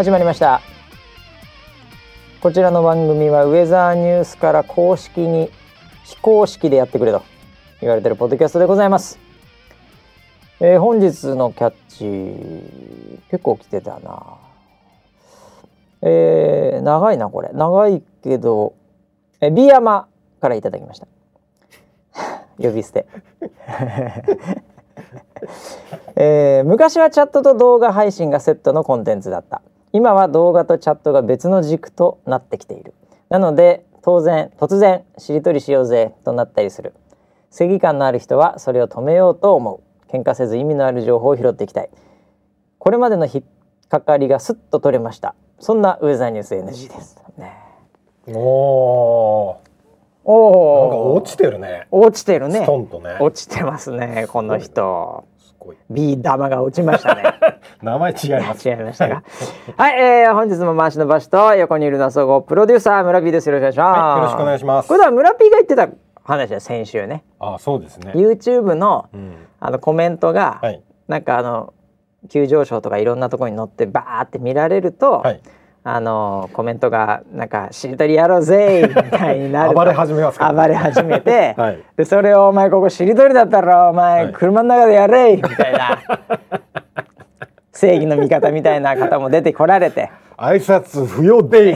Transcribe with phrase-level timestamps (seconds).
[0.00, 0.62] 始まりました。
[2.40, 5.50] こちらの番組はウェザーニュースから公式に
[6.04, 7.22] 非公式でやってくれと
[7.82, 9.18] 言われてるポッドキャストでございます、
[10.58, 11.74] えー、本日のキャッ
[13.18, 14.38] チ結構来てたな。
[16.00, 17.50] えー、長いなこれ。
[17.52, 18.72] 長いけど
[19.42, 20.08] えビーヤマ
[20.40, 21.06] からいただきました。
[22.56, 23.06] 呼び捨て。
[26.16, 29.60] えー、昔はチャットと動画配信がセットのコンテンツだった。
[29.92, 32.94] 今は動画とチャットが別の軸となってきている。
[33.28, 36.94] なので当然突然しりとりしようぜとなったりする。
[37.50, 40.10] 正義感のある人はそれを止めようと思う。
[40.10, 41.90] 喧嘩せず意味のある情報を拾っていきたい。
[42.78, 43.44] これまでの引っ
[43.88, 45.34] かかりがすっと取れました。
[45.58, 47.54] そんなウェザーニュース NG です、ね、
[48.28, 49.60] おお
[50.24, 51.86] おなんか落ちてるね。
[51.90, 52.64] 落ちてるね。
[53.00, 53.18] ね。
[53.20, 55.24] 落ちてますねこの人
[55.60, 55.76] ごい。
[55.88, 57.22] ビー玉が落ちましたね。
[57.82, 58.68] 名前違います。
[58.68, 59.22] 違いましたが。
[59.76, 63.48] はい、えー、本日も回しの場所と横にいるの総合プロデューサー村 P です。
[63.48, 63.98] よろしくお願いします。
[63.98, 64.88] はい、よろしくお願いします。
[64.88, 65.88] これは村 P が言ってた
[66.24, 67.24] 話は先週ね。
[67.38, 68.12] あ、そうですね。
[68.14, 71.74] YouTube の、うん、あのコメントが、はい、なんかあの
[72.28, 75.20] 急上昇とかいろんなところに載ってバーって見られると。
[75.20, 75.40] はい
[75.82, 85.98] あのコメントがなんか「しりとりやろうぜ」みたいになる暴れ始めますか、暴れ始めて、 はい、でそれを「お前ここしりとりだったらお前、車の中でやれ!」みたいな
[87.72, 90.10] 正義の味方みたいな方も出てこられて。
[90.40, 91.74] 挨拶不要で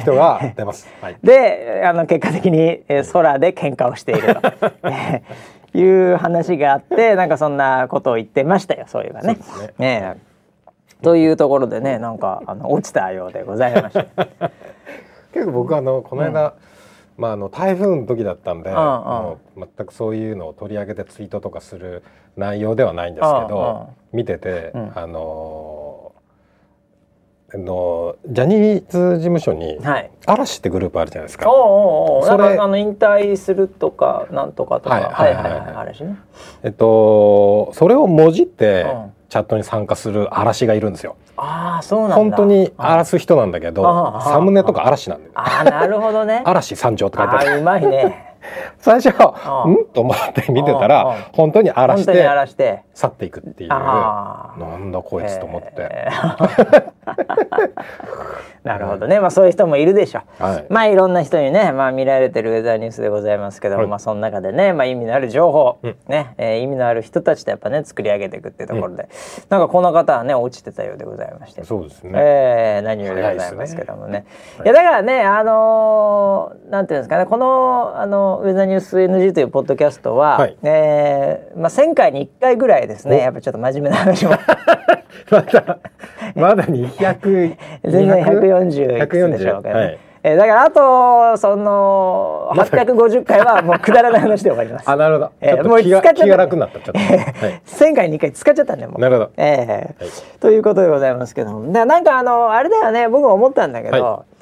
[0.00, 0.88] 人が出ます。
[1.02, 4.36] はい、であの結果的に、えー、空で喧嘩をしている
[5.72, 9.36] という話があってなんかそんなことを言ってましたよそういえばね。
[9.78, 10.31] ねね
[11.02, 14.06] というところでねなんかあの落ちたようでございました
[15.34, 16.52] 結構僕あのこの間、うん、
[17.16, 19.36] まあ、あの台風の時だったんで、うんうん、
[19.76, 22.02] 全くそういうのを取り上げてツイートとかする
[22.36, 26.12] 内容ではないんですけど、見てて、うん、あの
[27.58, 29.78] のジャニーズ事務所に
[30.26, 31.50] 嵐ってグループあるじゃないですか。
[31.50, 36.16] おうおうそれあの引退するとかなんとかとか、はいはいはい、はね。
[36.62, 41.16] えっとそれをもじって、うんチャットに参加する嵐がいるんですよ。
[41.38, 46.42] ああそうなん本当に荒らす人なんだけど、サムネとか嵐なんだよ、ああなるほどね。
[46.44, 47.50] 嵐参上って書いてある。
[47.52, 48.34] あうまいね。
[48.76, 49.86] 最初うん？
[49.94, 53.70] と思って見てたら本当に荒らして去っていくっていう。
[53.70, 56.08] なんだこいつと思って。
[58.64, 60.20] なるほどね、まあそういう人もいるでしょ。
[60.38, 60.42] う。
[60.42, 69.08] はい、まあいろんな人にね、まあ見られてるウェザーニュースでございますけども、はい、まあその中でね、まあ意味のある情報、うん、ね、えー、意味のある人たちとやっぱね作り上げていくっていうところで、うん、
[69.48, 72.12] なんかこの方はね落ちてたようでございまして、そうですね。
[72.14, 74.12] えー、何よりでございますけどもね。
[74.12, 74.26] ね。
[74.64, 84.32] いやだからね、あのー、なんていうんですかね、このあのウェザーニュース NG というポッドキャストは、はい、えー、まあ1000回に1回ぐらいですね、やっぱちょっと真面目な話も。
[85.30, 85.78] まだ
[86.34, 94.88] まだ200全然140でしょうかね、はい、えだからあとその850回はもうくだらない話で終わります。
[94.88, 95.32] あなるほど。
[95.40, 96.80] えー、もう使っちゃった、ね、気が楽になった。
[96.80, 96.92] ちょっと。
[96.92, 99.30] 1000回に1回使っちゃったんでもなるほど。
[99.36, 100.10] えー、はい、
[100.40, 104.32] ということでございますけども、なんかあのあれだよね僕も思ったんだけど、はい、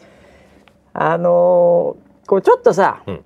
[0.94, 1.96] あの
[2.26, 3.24] こうちょっとさ、うん、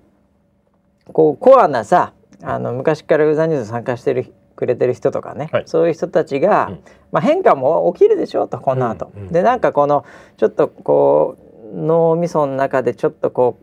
[1.13, 6.81] こうコアなさあの昔からウェザーニュース参加してるくれてる人とかね、はい、そういう人たちが、うん、
[7.12, 10.04] まあ、変化も起きるでしょうとこの後、うんうん、でなんかこの
[10.37, 11.37] ちょっとこ
[11.72, 13.59] う脳みその中でちょっとこ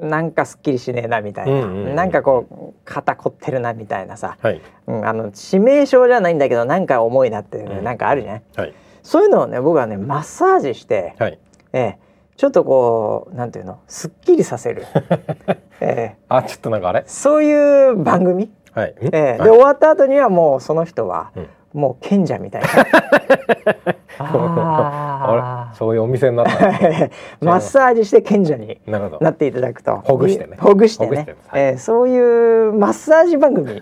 [0.00, 11.38] うなんかすっきりしねえなみたいな、うんうんうん、なんかこう肩凝ってるなみたいなさ、はい、うん、あの致命傷じゃないんだけどなんか重いなっていうね、うん、なんかあるじゃない、はい、そういうのをね僕はねマッサージして、はい、
[11.72, 12.06] ええ
[12.36, 13.80] ちょっとこうなんていうの？
[13.88, 14.84] すっきりさせる、
[15.80, 17.02] ええ、あちょっとなんかあれ？
[17.06, 18.52] そういう番組？
[18.76, 21.32] はい、えー、で、終わった後にはもうその人は、
[21.72, 22.68] もう賢者みたいな。
[24.18, 29.96] あそういうお店になった、ね、 マッサージして賢者になっていただくと。
[29.96, 30.58] ほぐしてね。
[30.60, 33.72] ほぐしてね、はい、えー、そういうマッサージ番組、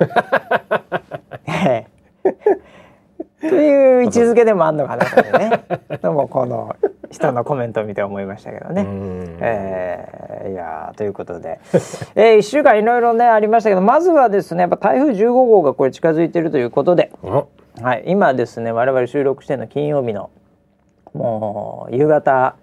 [1.46, 2.30] えー、
[3.48, 5.64] という位置づけでもあるのかなとね。
[6.02, 6.76] でもこの
[7.10, 8.86] 人のコメントを見て思いましたけどね。
[9.40, 11.60] えー、いやということで、
[12.16, 17.12] えー、1週間いろいろねありましたけどまずはですねやっぱ台風15号がこれ近づいているということで、
[17.80, 20.30] はい、今ですね我々収録しての金曜日の
[21.12, 22.56] もう夕方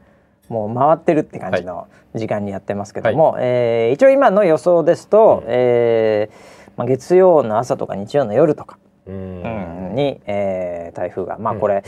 [0.50, 8.78] もう回ってるって感じの時間にやってますけども、はい、えー、一応今の予想ですと、うん、えー、まあ、月曜の朝とか日曜の夜とか。
[9.08, 11.84] うん、に、えー、台風がまあこれ、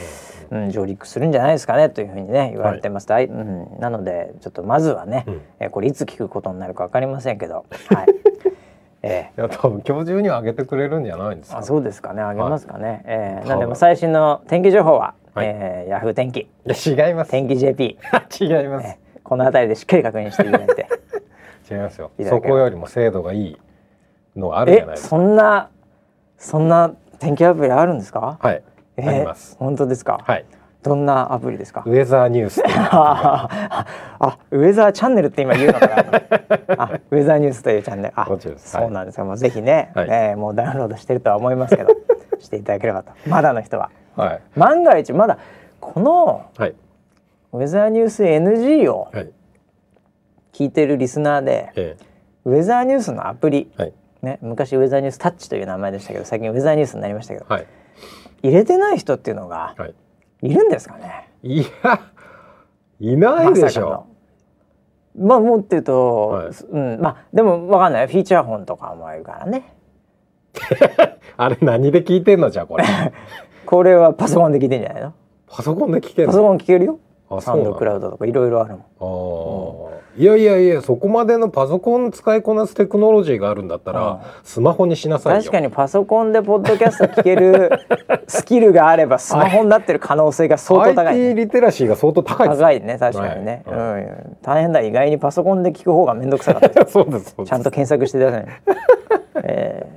[0.52, 8.08] うん、上陸するんじゃないですかねというふうにね言われてます、はい、うん、なのでちょっとまずはね、うん、えー、これいつ聞くことになるか分かりませんけど、はい。
[9.06, 11.58] えー、いや多分今日中には上げてくれるんじゃないんですか。
[11.58, 15.48] あそうですかね上げますかね、はい、えー、なんでも最新の天気情報ははい。
[15.48, 16.40] えーヤフー天気。
[16.40, 17.32] いや違います。
[17.32, 17.84] 天気 JP、
[18.40, 18.88] 違います。
[18.88, 20.88] えーこの辺りでしっかり確認していただいて。
[21.72, 22.12] 違いますよ。
[22.26, 23.58] そこよりも精度がいい
[24.36, 25.10] のがあるじゃえないですか。
[25.10, 25.70] そんな
[26.38, 26.94] そんな
[27.24, 28.62] 天気アプリあるんですか、はい、
[28.98, 29.56] えーあります。
[29.60, 30.46] 本当ですか、はい。
[30.84, 31.84] どんなアプリですか？
[31.86, 33.48] ウェザーニュース あ
[34.20, 35.96] あウェザーチャンネルって今言うのかな？
[36.84, 38.14] あウェザーニュースというチャンネル。
[38.20, 38.26] あ
[38.58, 40.08] そうなんですか、もうぜひね、はい。
[40.10, 41.90] えーもうダウンロードしてるとは思いますけど
[42.40, 43.12] していただければと。
[43.28, 43.90] まだの人は。
[44.16, 44.42] はい。
[44.58, 45.38] 万が一まだ
[45.80, 46.76] このはい。
[47.54, 49.30] ウェザーニュース NG をはい。
[50.52, 51.98] 聞いてるリスナーでえ
[52.46, 53.94] ウェザーニュースのアプリ、えはい
[54.24, 57.68] ね、昔ウェザーニュースタッチという名前でしたけど最近ウェザーニュースになりましたけどはい。
[58.42, 59.94] 入れてない人っていうのがはい。
[60.42, 61.30] いるんですかね？
[61.44, 61.66] いや
[63.00, 64.08] いないでしょ。
[65.18, 66.48] まあもっと言うと、はい。
[66.48, 67.02] うん。
[67.02, 68.08] まあでもわかんない。
[68.08, 69.74] フィーチャーフォンとかもあるからね。
[71.38, 72.86] あれ何で聞いてんのじゃあこれ。
[73.66, 75.14] これはパソコンで聞いてんじゃないの？
[75.48, 77.00] パソコンで聞けんパソのコン聞けるよ。
[77.00, 79.94] あサウンドクラウドとかいろいろあるもん。
[80.16, 85.40] いやいやいやそこまでのパソコン使いこなすテクノロジーがあるんだったら、スマホにしなさいよ。
[85.40, 87.72] 確かにパソコンでポッドキャスト聞ける
[88.28, 94.04] スキルがあればスマホになってる可能性が相当高い、IT リテラシーが相当高い高いね確かにね、はい。
[94.04, 94.82] うん、大変だ。
[94.82, 96.86] 意外にパソコンで聞く方が面倒くさかった。
[96.90, 98.62] そうですちゃんと検索してくださいね、
[99.44, 99.88] え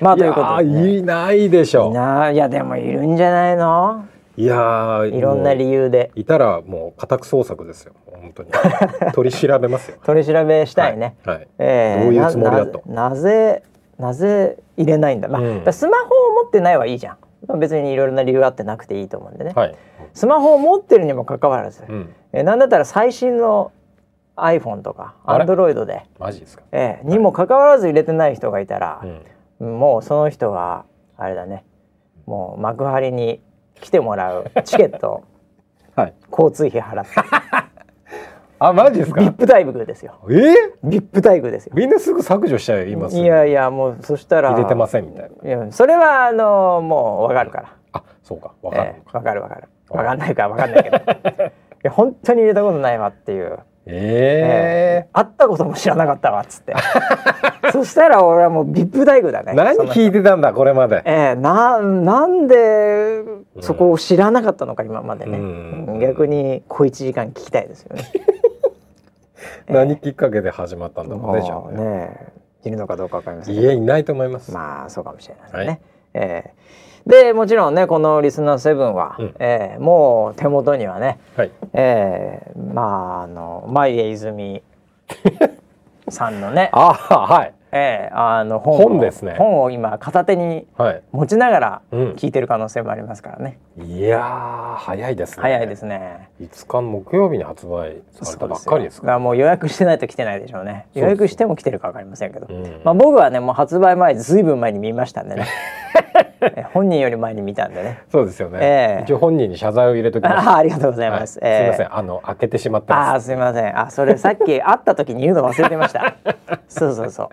[0.00, 4.06] ー、まあということで、ね、いないでしょいないやでもいるんじゃないの？
[4.36, 6.10] いやーいろんな理由で。
[6.14, 8.50] いたらもう家宅捜索ですよ本当に。
[9.14, 9.96] 取り調べますよ。
[10.04, 11.48] 取り調べしたいね、はい、はい。
[11.58, 12.82] えーどういうつもりだと。
[12.86, 13.62] ななぜ
[13.98, 16.08] なぜ入れないんだ、まあうんスマホを
[16.42, 17.16] 持ってないはいいじゃん。
[17.46, 19.74] まあ別にいろいろな理由があってなくていいと思うんでね、はい。
[20.12, 22.14] スマホを持ってるにもかかわらず、うん。
[22.32, 23.72] えーなんだったら最新の
[24.36, 29.00] iPhone とか Android で、マジですか、えーにもかかわらず入れてない人がいたら
[29.60, 29.78] う、ん。
[29.78, 30.84] もうその人は
[31.16, 31.64] あれだね。
[32.26, 33.40] もう幕張に
[33.80, 34.50] 来てもらう。
[34.64, 35.24] チケット。
[35.94, 36.14] はい。
[36.30, 37.10] 交通費払って。
[38.58, 40.14] あマジですか？VIP 待遇ですよ。
[40.30, 40.32] え？
[40.32, 41.72] ー、VIP 待遇ですよ。
[41.76, 44.52] みんなすぐ削除しちゃいますいやいやもうそしたら。
[44.52, 45.48] 入れてませんみたいな。
[45.48, 47.72] いやそれはあのもうわかるから。
[47.92, 48.54] あそうか。
[48.62, 49.68] わかるええわかるわかる。
[49.90, 50.96] わかんないかわかんないけど。
[51.44, 51.50] い
[51.82, 53.58] や本当に入れたことないわっていう、
[53.88, 56.74] ええ会ったことも知らなかったわっつって。
[57.72, 59.54] そしたら俺はもう VIP 待遇だね。
[59.54, 61.02] 何聞いてたんだこれまで。
[61.04, 63.22] ええななんで
[63.60, 65.98] そこを知らなかったのか今までね、うん。
[66.00, 68.02] 逆に小一時間聞きたいですよね。
[69.68, 71.84] 何きっかけで始まったんだろうねじゃもうあね。
[71.84, 72.16] ね
[72.64, 75.66] いるのかどうかわかりませんいやいないと思います、まあそうかもしれないですね。
[75.66, 75.80] はい。
[76.14, 79.34] えーでもちろんねこのリスナー7は、うん。
[79.38, 81.50] えーもう手元にはね、はい。
[81.72, 84.62] えーまああの前江泉
[86.08, 89.34] さんのね、 あはいえーあの本を本ですね。
[89.36, 91.02] 本を今片手にはい。
[91.12, 92.12] 持ちながらうん。
[92.12, 95.42] 聞いてる可能性もありますからね、いやー早いですね。
[95.42, 96.30] 早いですね。
[96.40, 100.86] 5日の木曜日に発売されたばっかりですかもう予約してないと来てないでしょうね。
[100.94, 102.80] 予約しても来てるか分かりませんけど、うん。
[102.84, 105.46] まあ、僕はねもう発売前ずいぶん前に見ましたんでね。
[106.40, 108.02] え本人より前に見たんでね。
[108.10, 109.02] そうですよね、ええ。
[109.04, 111.56] 一応本人に謝罪を入れときましたああありがとうございます、はい。
[111.56, 111.96] すいませえん。
[111.96, 113.78] あの開けてしまってああますすみません。
[113.78, 116.16] あそれさっき会った時に言うの忘れてました。
[116.68, 117.28] そうそうそう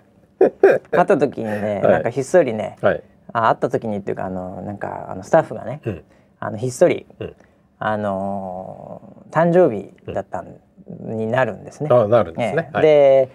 [0.90, 1.92] 会った時にね、はい。
[1.92, 3.02] なんかひっそりねはい。
[3.32, 6.04] あ会った時にっていうかあのなんかあのスタッフがね、うん。
[6.40, 7.36] あのひっそり、うん。
[7.78, 11.88] あのー誕生日だったん、になるんですね。
[11.90, 12.76] あなるんですね、ええ。
[12.76, 12.82] はい。
[12.82, 13.28] で、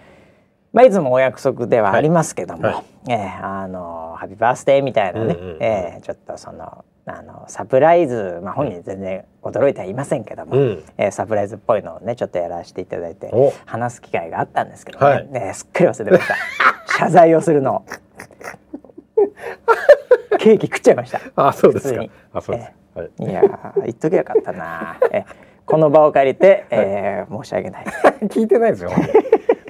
[0.72, 2.74] まあ、いつもお約束ではありますけども、はい。
[2.74, 2.84] はい。
[3.08, 5.62] ええあのハッピーバースデーみたいなね、うんうんうん。
[5.62, 10.84] ええちょっとそのあのサプライズ、まあ、本人全然驚いてはいませんけども、うん。
[10.98, 13.52] ええサプライズっぽいのをねちょっとやらせていただいてお。
[13.66, 15.28] 話す機会があったんですけどね、はい。
[15.34, 16.36] ええすっかり忘れてました。
[16.98, 17.76] 謝罪をするの。
[17.76, 17.82] を
[20.38, 21.20] ケーキ食っちゃいました。
[21.36, 22.04] あそうですか。
[22.34, 23.10] あそうです、はい。
[23.18, 24.98] いやー言っときゃよかったな。
[25.10, 25.24] え
[25.66, 27.84] この場を借りて、 えー申し訳ない。
[28.22, 28.90] 聞いてないですよ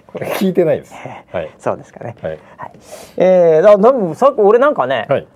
[0.07, 0.95] これ聞いてないです。
[1.33, 1.51] はい。
[1.59, 2.17] そうですかね。
[2.21, 2.39] はい。
[2.57, 2.73] はい。
[3.17, 5.27] えー、だでもさっき俺なんかね、はい。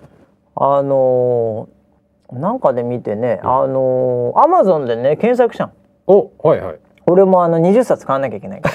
[0.55, 1.74] あのー
[2.31, 5.73] なんかで見てね、あのアマゾンでね検索したの。
[6.07, 6.79] おはいはい。
[7.07, 8.69] 俺もあの20冊買わなきゃいけないか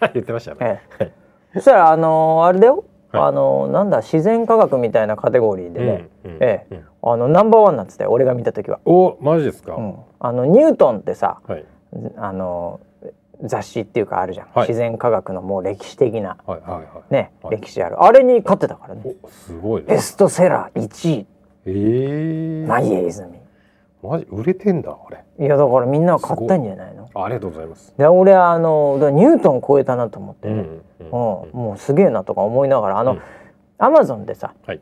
[0.00, 0.08] ら。
[0.14, 1.12] 言ってましたね、はい。
[1.54, 2.84] そしたらあのーあれだよ。
[3.10, 3.22] はい。
[3.22, 6.74] あのーなんだ自然科学みたいなカテゴリーでね、うんうんええ。
[6.74, 8.78] うんあのナンバーワンなんつって俺が見た時は。
[8.84, 11.64] おマジですか、うん、あのニュートンってさ、はい。
[12.18, 12.80] あの
[13.42, 14.68] 雑誌っていうかあるじゃん、はい。
[14.68, 16.36] 自然科学のもう歴史的な。
[16.46, 16.84] はいはいはい。
[17.08, 17.56] ね、はい。
[17.56, 18.02] 歴史ある。
[18.02, 19.02] あれに勝ってたからね。
[19.22, 21.26] おすごいベストセラー1位
[21.70, 23.38] えー、マイエイズミ
[24.02, 25.22] マジ売れてんだあれ。
[25.38, 27.10] いやだからみんな買ったんじゃないの？
[27.14, 27.92] あありがとうございます。
[27.98, 30.48] で俺あのニュートン超えたなと思って。
[30.48, 31.10] ね、うんうん。
[31.10, 33.20] もうすげえなとか思いながらあの、うん。
[33.76, 34.80] アマゾンでさはい。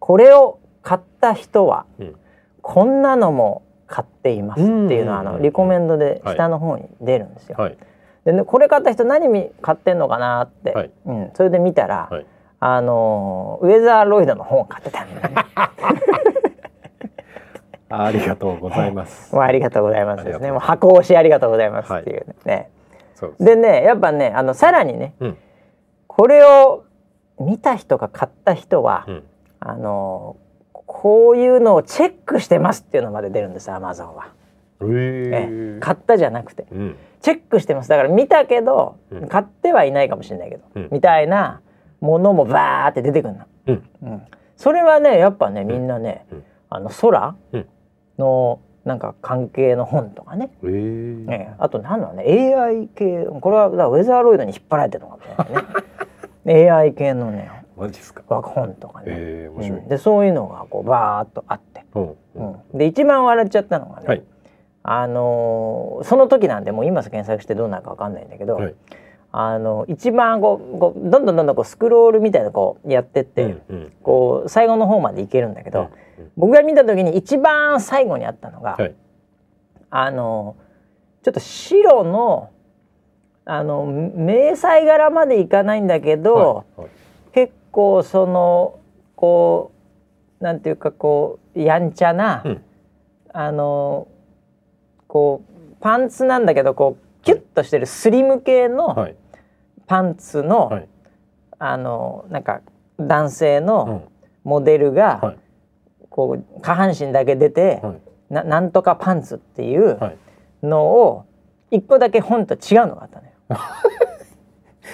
[0.00, 2.16] これを買った人はうん。
[2.60, 7.56] こんなのも買っていますっていうのはあのリコメンドで下の方に出るんですよ。
[7.56, 7.78] はい。
[8.24, 10.90] でねこれ買った人何み買ってんのかなって、はい。
[11.06, 12.26] うん、それで見たら、はい
[12.60, 15.34] あのウェザーロイドの本を買ってたんだよね。
[17.88, 19.32] ありがとうございます。
[19.36, 20.50] もうありがとうございますですね。
[20.50, 22.70] もう箱押しありがとうございますっていうね。
[23.14, 25.38] そうでねやっぱねあのさらにねうん。
[26.06, 26.84] これを
[27.38, 29.22] 見た人が買った人は、うん。
[29.60, 30.36] あの
[30.72, 34.28] こういうのをチェックしてますっていうのまで出るんですアマゾンは、
[34.82, 35.80] ええーえ。
[35.80, 36.66] 買ったじゃなくて。
[36.70, 36.96] うん。
[37.20, 37.88] チェックしてます。
[37.88, 39.28] だから見たけど、うん。
[39.28, 40.88] 買ってはいないかもしれないけど、うん。
[40.92, 41.62] みたいな
[42.04, 43.82] ものもバーって出てくるの、うん。
[44.02, 44.22] うん、
[44.56, 46.44] それはねやっぱねみんなね、うん。
[46.68, 47.66] あの空うん。
[48.18, 51.32] のなんか関係の本とかね、えー。
[51.32, 51.54] ええ。
[51.58, 55.64] あと何だろうね AI 系これはだウェザーロイドに引っ張られてるのかもしれない
[56.44, 58.22] ね AI 系のねマジですか。
[58.28, 59.78] 本とかね、えー面白い。
[59.80, 59.88] うん。
[59.88, 62.00] でそういうのがこうバーっとあって、う。
[62.40, 62.78] ん。
[62.78, 64.22] で一番笑っちゃったのがね、はい。
[64.82, 68.74] あのーその時なんでもう今検索してどうなるかわかんないんだけど、はい
[69.36, 73.92] あの一番こうこうどんどんどんどんこうスクロールみたいなこうやってって、うんうん。
[74.00, 75.88] こう最後の方までいけるんだけど、うん
[76.36, 78.94] 僕が見た時に一番最後にあったのが、はい。
[79.90, 80.54] あの
[81.24, 82.50] ちょっと白の
[83.44, 86.90] あの迷彩柄までいかないんだけど、はいはい。
[87.32, 88.78] 結構その
[89.16, 89.72] こ
[90.40, 92.62] うなんていうかこうやんちゃな、うん。
[93.32, 94.06] あの
[95.08, 99.16] こうパンツなんだけどこうキュッとしてるスリム系のはい
[99.86, 100.88] パンツの、はい。
[101.58, 102.60] あのなんか
[102.98, 104.02] 男性うのん。
[104.44, 105.38] モデルが、はい。
[106.10, 108.00] こう下半身だけ出て、はい。
[108.32, 110.16] ななんとかパンツっていうはい。
[110.62, 111.24] のを
[111.70, 113.32] 一個だけ本と違うのがあったのよ。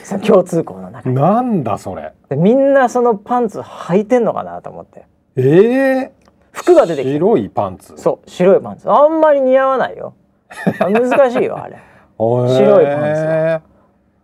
[0.04, 2.12] その共通項の中になんだそれ。
[2.28, 5.04] でみんなそのパンツ履いてんのかなと思って。
[5.36, 6.12] ええ
[6.52, 7.12] 服が出てきて。
[7.14, 7.94] 白いパンツ。
[7.96, 8.90] そう白いパンツ。
[8.90, 10.14] あんまり似合わないよ。
[10.80, 11.76] あ難しいよあれ。
[12.18, 13.62] 白白いパンツが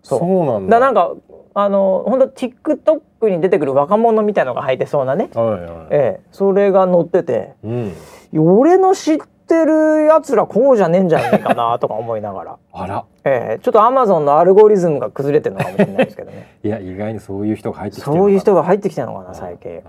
[0.07, 0.79] そそううなんだ。
[0.79, 1.15] だなんか
[1.55, 5.87] あの本当 TikTok に出てくる若者みたいのが履いてそうなね、はいはい。
[5.91, 7.55] ええ、それが載ってて。
[7.65, 7.93] うん。
[8.37, 13.05] 俺の知ってるやつらこうじゃねえんじゃねえかなとか思いながら、 あら。
[13.25, 16.57] ええ、ちょっとアマゾンのアルゴリズムが崩れてるのかもしれないですけどね。
[16.63, 18.23] いや意外にそういう人が入ってきてるのか。
[18.23, 19.81] そういう人が入ってきてるのかな最近、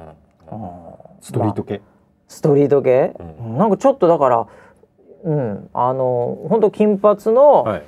[0.52, 0.64] うん。
[0.64, 0.70] うん。
[1.20, 1.82] ストリート系。
[2.30, 4.48] ストリート系、うなんかちょっとだから
[5.24, 5.70] うん。
[5.74, 7.84] あの本当金髪の、はい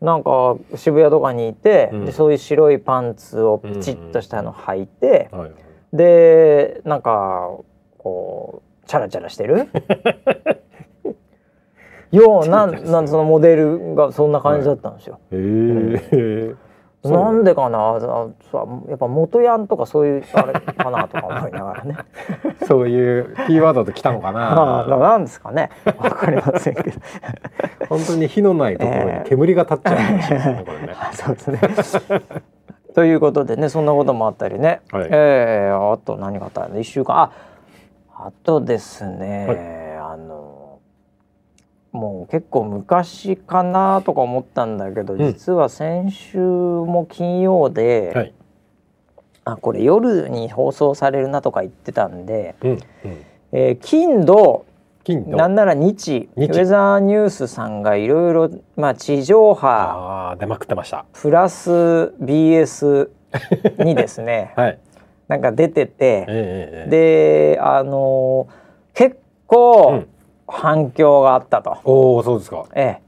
[0.00, 2.04] なんか渋谷とかにいて、うん。
[2.04, 5.50] でそういう白いパンツをピチッとしたの履いて、はい
[5.92, 7.56] でなんか
[7.98, 9.68] こうチャラチャラしてる？
[12.12, 15.18] ようななんそのモデルがそんな感じだったんですよ。
[15.30, 16.54] へえ
[17.12, 17.96] なんでかな？
[17.96, 21.96] あさやっぱ元ヤンとかそういうあれかなとか思いながらね。
[22.66, 25.70] そういうキーワードで来たのか ああななんですかね。
[25.98, 27.00] わかりませんけど。
[27.88, 30.94] 本当に火のないところに煙が立っちゃうねこれね。
[31.12, 31.60] そうですね。
[32.94, 35.08] ということでねそんなこともあったりね、はい。
[35.10, 36.62] えーあと何があった？
[36.68, 37.16] の1週間。
[37.16, 37.30] あ
[38.18, 39.54] あとですね、あの
[41.96, 45.18] もう結構昔かなとか思ったんだけど、ん。
[45.18, 48.34] 実は先週も金曜で、はい。
[49.44, 52.78] あこれ夜に放送されるなとか言ってたんで、うんうん。
[53.52, 54.64] えー金土
[55.28, 56.44] なんなら日日。
[56.46, 61.04] ウェザーニュースさんがいろいろまあ地上波出まくってました。
[61.12, 61.70] プラス
[62.20, 63.08] BS
[63.84, 64.78] にですねはい。
[65.28, 66.90] なんか出ててええええ
[67.54, 70.06] であのー結う構ん
[70.46, 71.78] 反響があったと。
[71.84, 72.66] おおそうですか。
[72.74, 73.02] ええ。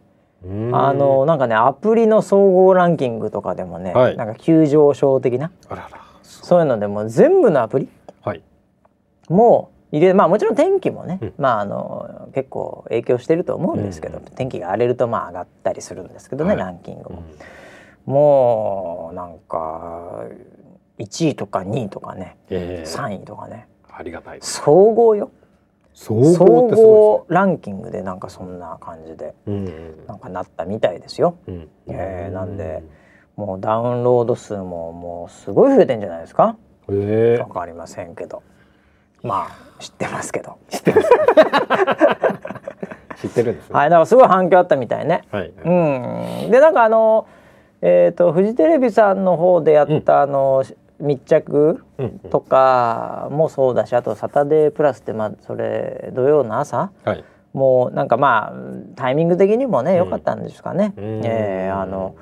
[0.72, 4.16] あのーなんかねアプリの総合ランキングとかでもね、はい。
[4.16, 6.60] なんか急上昇的なあららそう。
[6.60, 7.88] いうのでも全部のアプリ
[8.22, 8.42] はい。
[9.28, 11.34] も入れまあもちろん天気もね、うん。
[11.38, 14.24] まああの結構影響してると思うんですけど、うん。
[14.24, 16.58] 天気が荒れるとまあ上がったりするんですけどね、はい。
[16.58, 17.22] ランキングも。
[18.06, 18.12] うん。
[18.12, 20.24] もうなんか
[20.98, 22.88] 1位とか2位とかね、ええ。
[22.88, 23.66] 3位とかね。
[23.90, 25.30] ありがたい総合よ
[26.00, 29.34] 総総合ランキングでなんかそんな感じで
[30.06, 31.36] なんかなったみたいですよ。
[31.48, 31.54] うん。
[31.54, 32.84] うんえーなんで
[33.36, 36.56] もうダウンロード数ももうすごい増えてんじゃないですか？
[36.88, 38.42] ええわかりませんけど。
[39.22, 40.56] まあ知ってますけど。
[40.68, 41.08] 知ってます。
[43.26, 43.74] 知ってるんですね。
[43.74, 45.22] はいだからすごい反響あったみたいね。
[45.32, 45.70] はいう
[46.48, 47.26] ん、でなんかあの
[47.82, 50.62] えっ、とフジテレビさんの方でやった、あの
[51.00, 57.24] 密着うんとかもそうだしあと「サタデープラス」ってまあそれ土曜の朝はい。
[57.54, 58.52] もうなんかまあ
[58.94, 60.92] タイミング的にもね良かったんですかね。
[60.96, 61.20] うん。
[61.24, 62.14] えーあの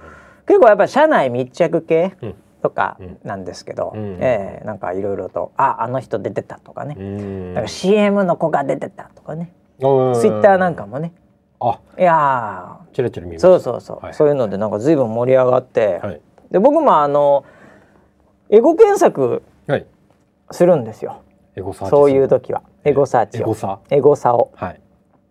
[0.47, 2.35] 結構やっぱり社内密着系うん。
[2.63, 4.19] とかうんなんですけど、うん。
[4.21, 7.55] えーなんかいろいろと「ああの人出てた」とかね、うん。
[7.55, 9.53] なんか CM の子が出てたとかね。
[9.79, 11.13] ツイッターなんかもね。
[11.61, 11.81] あ。
[11.99, 14.15] いやチラチラ見まそうそうそう、はい。
[14.15, 16.21] そういうのでなんか随分盛り上がって、はい。
[16.51, 17.45] で僕もあの
[18.51, 19.87] エゴ検索はい。
[20.51, 21.23] するんですよ。
[21.57, 22.63] エゴサーチそういう時は。
[22.85, 23.41] エゴサーチを。
[23.43, 23.79] エゴサ？
[23.91, 24.53] エゴサを。
[24.55, 24.81] はい。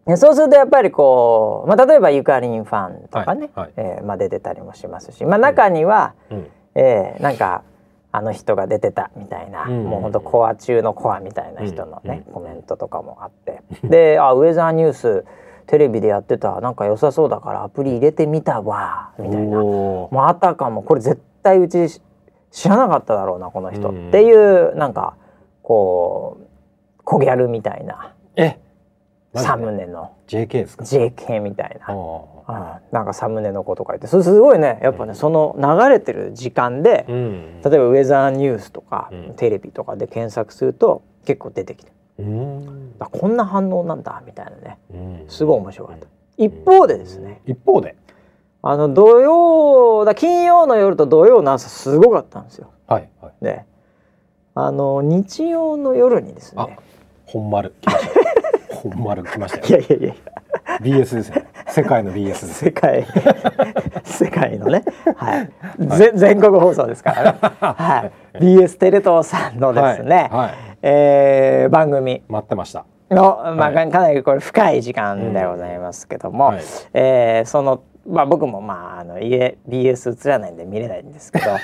[0.05, 3.65] でそうするとやっぱりこう、まあ、例えばゆかりんファンとかね、はい。
[3.65, 3.73] はい。
[3.77, 6.47] えーまあ、出てたりもしますし、まあ、中には、うん。
[6.75, 7.63] えーなんか
[8.11, 9.83] あの人が出てたみたいな、うん。
[9.85, 12.33] もうほんとコア中のコアみたいな人のね、うん。
[12.33, 13.61] コメントとかもあって。
[13.83, 15.25] であウェザーニュース
[15.67, 19.57] テレビでやってたなんか良さそうだからアプリ入れてみたわみたいな。
[19.57, 22.01] もうあたかもこれ絶対うち
[22.55, 24.07] 知らなかっただろうなこの人、うん。
[24.07, 25.17] っていうなんか
[25.61, 26.45] こう
[27.03, 28.13] 小ギャルみたいな。
[28.37, 28.57] え？
[29.35, 30.13] サムネの。
[30.27, 31.87] JK ですか？JK みたいな。
[31.89, 32.95] あうん。
[32.95, 34.07] なんかサムネの子とか言って。
[34.07, 34.79] それすごいね。
[34.81, 37.61] やっぱね、その流れてる時間で、ーうん。
[37.61, 39.33] 例えばウェザーニュースとか、うん。
[39.35, 41.91] テレビとかで検索すると結構出てきて。
[42.19, 42.95] うん。
[42.99, 44.77] あこんな反応なんだみたいなね。
[44.93, 45.25] うん。
[45.27, 46.07] すごい面白かった。
[46.37, 47.41] 一方でですね。
[47.45, 47.97] 一方で？
[48.67, 52.71] あの土曜だ金曜の夜と土曜の朝すごかったんですよ。
[52.87, 53.33] はいはい。
[53.39, 53.63] で
[54.55, 56.79] あの日曜の夜にですあね
[57.27, 57.75] 本丸。
[57.79, 59.79] 来ました本丸来ましたよ。
[59.79, 60.15] いやいやいや。
[60.81, 61.45] BS ですよね。
[61.67, 62.53] 世界の BS です。
[62.65, 63.05] 世界。
[64.03, 64.83] 世界のね、
[65.15, 65.49] はい、
[65.97, 70.39] ぜ全国放送ですからね、 はい、BS テレ東さんのですね、はい。
[70.39, 72.23] はいえー番組。
[72.27, 72.85] 待ってました。
[73.11, 73.91] の、まあはい。
[73.91, 76.61] かなりこれ深い時間でございますけども、はい。
[76.95, 81.45] えーそのまあ僕もまああの家 BS 映らないんで見れないんですけど。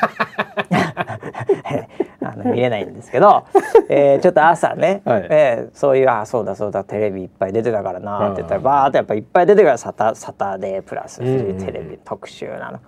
[2.24, 3.46] あの見れないんですけど、
[3.90, 5.28] えーちょっと朝ね、はい。
[5.30, 11.50] えーそういうあそうだそうだテレビいっぱい出てたからなって言ったらうんバーってやっぱいっぱい出てからサタサタデープラスフジうんうん。
[11.52, 12.80] うんテレビ特集なの、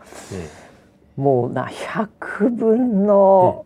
[1.17, 3.65] もうな100分の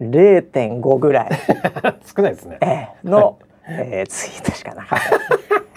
[0.00, 1.28] 0.5ぐらい、
[2.16, 2.58] 少ないですね。
[2.60, 5.67] えーの、えーツイートしかなかった。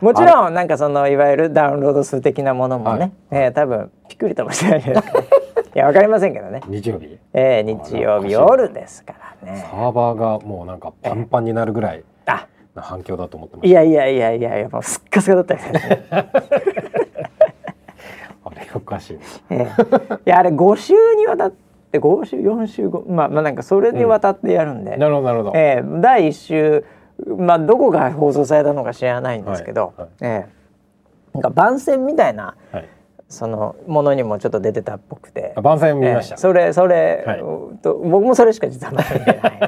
[0.00, 5.26] もちろんなんかそのいわゆるダウンロード数的なものもね、えー多分ピクリともしてないんじゃないですかね
[5.74, 7.18] いやわかりませんけどね、日曜日。
[7.34, 9.66] えー日曜日夜ですからね。
[9.70, 12.46] サーバーがもうなんかパンパンになるぐらいあ。
[12.74, 16.16] な反響だと思ってましいやいやいやいやいやもうすっかすかだったですね、た
[18.44, 19.18] あれおかしい
[19.50, 20.16] えー。
[20.16, 21.50] いやあれ5週にわたっ
[21.90, 25.58] て5週4週5まあまあなんかそれにわたってやるんで、なるほどなるほど。
[25.58, 26.84] えー第1週
[27.38, 30.10] まあどこが放送されたのか知らないんですけど、はいはい。
[30.20, 30.56] えー
[31.34, 32.88] なんか番宣みたいなはい。
[33.28, 35.52] そのものにもちょっと出てたっぽくて。
[35.56, 36.36] あ番宣見ました。
[36.36, 37.38] えーそれそれ、はい。
[37.82, 39.60] と僕もそれしか実はまだ見てない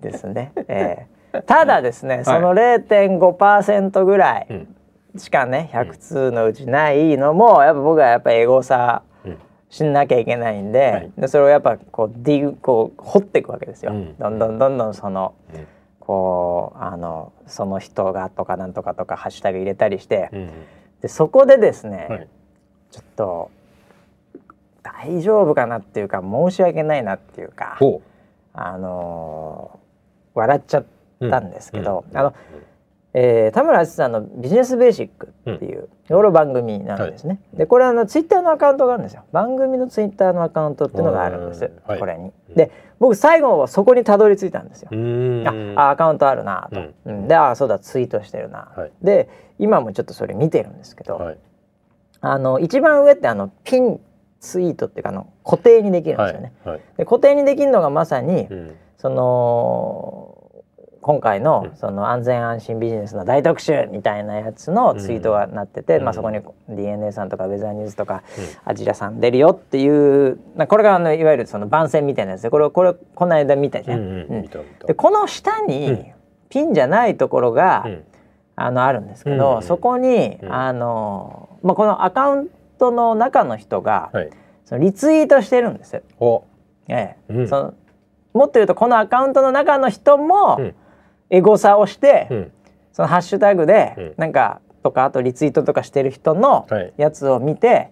[0.00, 4.74] ですね、 えーただですね、その0.5%ぐらいうん。
[5.18, 9.38] しかね100通のうちないのもやっぱ僕はやっぱエゴサうん。
[9.68, 11.12] しなきゃいけないんで,、はい。
[11.18, 14.16] でそれをやっぱこうディグこう掘っていくわけですよ、うん。
[14.16, 15.66] どんどんどんどんそのうん
[16.08, 20.50] こうあのその人がとかなんとかとかハッシュタグ入れたりして、うん
[21.02, 22.28] でそこでですね、はい。
[22.90, 23.50] ちょっと
[24.82, 28.02] 大丈夫かなっていうか申し訳ないなっていうかほ
[28.52, 29.78] あのー
[30.38, 30.86] 笑っちゃっ
[31.30, 32.16] たんですけど、うん。
[32.16, 32.34] あの、
[33.14, 37.40] えー田村淳さんの「ビジネスベーシック」っていう、これ番組なんですね。
[37.54, 39.24] でこれあのツイッターのアカウントがあるんですよ。
[39.32, 42.32] 番組のツイッターのアカウントっていうのがあるんです、これに。
[42.54, 44.90] で僕最後はそこにたどり着いたんですよ。
[45.76, 46.94] ああアカウントあるなと、うん。
[47.06, 47.28] うん。
[47.28, 48.92] であそうだツイートしてるな、はい。
[49.02, 51.38] で今もちょっとそれ見てるんですけど、はい。
[52.20, 54.00] あの一番上ってあのピン
[54.40, 56.52] ツイートっていうかあの固定にできるんですよね。
[56.64, 56.80] はい。
[56.98, 58.74] で固定にできるのがまさに、うん。
[58.96, 60.37] その
[61.08, 61.76] 今回のうん。
[61.78, 66.04] その安全安心ビジネスの大特集みたいなやつのツイートがなってて、うん。
[66.04, 68.22] まあ、そこに DNA さんとかウェザーニュースとか、
[68.66, 74.42] アジラさん出るよっていうなこれがあのいわゆるその番宣みたいなやつでこれこれこの間見たじゃん。
[74.86, 76.06] でこの下に、うん。
[76.50, 78.04] ピンじゃないところが、うん。
[78.56, 80.52] あのあるんですけど、そこに、うん。
[80.52, 84.30] あの、まあ、このアカウントの中の人が、はい。
[84.66, 86.02] そのリツイートしてるんです。
[86.20, 86.44] お。
[86.88, 87.32] ええ。
[87.32, 87.48] うん。
[87.48, 87.74] その
[88.34, 90.74] もっと言うとこのアカウントの中の人も、うん
[91.30, 92.52] エゴサをして、うん。
[92.92, 94.14] そのハッシュタグで、うん。
[94.16, 96.92] なんかとかあとリツイートとかしてる人のはい。
[96.96, 97.90] やつを見て、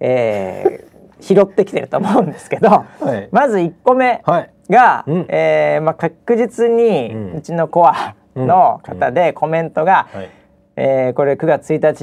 [0.00, 2.84] えー 拾ってきてると思うんですけど、は
[3.16, 3.28] い。
[3.32, 4.50] まず1個目はい。
[4.68, 5.26] が、うん。
[5.28, 7.36] えーまあ、確実にうん。
[7.38, 10.28] うちのコアの方でコメントが、はい。
[10.76, 11.94] えーこれ9月1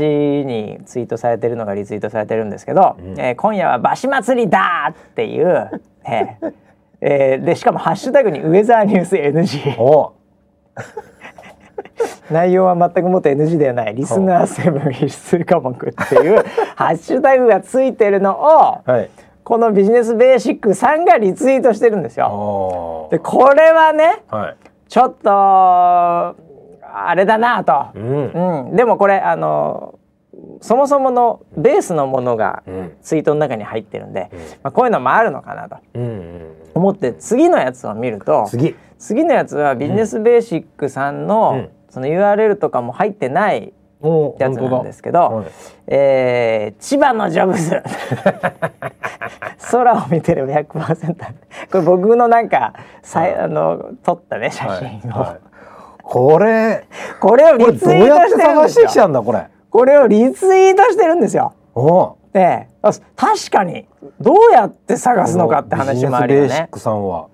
[0.41, 3.19] 日にツイートされてるのがリツイートされてるんですけど「うん。
[3.19, 5.69] えー今夜は馬車祭りだ!」っていう、
[6.08, 6.54] えー
[7.02, 10.13] えーでしかもハッシュタグに「ウェザーニュース NG お」
[12.31, 13.95] 内容は全くもって NG ではない。
[13.95, 16.43] リスナーセブン必須科目っていう
[16.75, 19.09] ハッシュタグがついてるのをはい。
[19.43, 22.27] このビジネスベーシックさんがリツイートしてるんですよ。
[22.27, 24.55] おでこれはねはい。
[24.88, 26.36] ちょっとあ
[26.95, 28.67] あれだなと、うん。
[28.69, 29.99] うん、でもこれあの
[30.62, 32.97] そもそものベースのものがうん。
[33.01, 34.29] ツイートの中に入ってるんで、
[34.63, 35.77] まあ、こういうのもあるのかなと。
[35.95, 38.75] うんうん思って次のやつを見ると次。
[38.97, 41.69] 次のやつはビジネスベーシックさんの、うん。
[41.89, 45.45] その URL とかも入ってないおやつなんですけど、はい
[45.88, 47.83] えー千葉のジョブズ。
[49.71, 51.15] 空を見てる100%
[51.71, 54.65] これ僕のなんかさいあの撮ったね写
[55.01, 55.39] 真を、はい。
[56.03, 56.86] これ
[57.19, 59.19] これをこれリツイートしてるんで
[59.69, 61.53] これをリツイートしてるんですよ。
[61.73, 63.88] おであ確かに
[64.19, 66.48] どうやって探すのかって話もあるよね。
[66.48, 67.28] ビジネスベーシックさんは。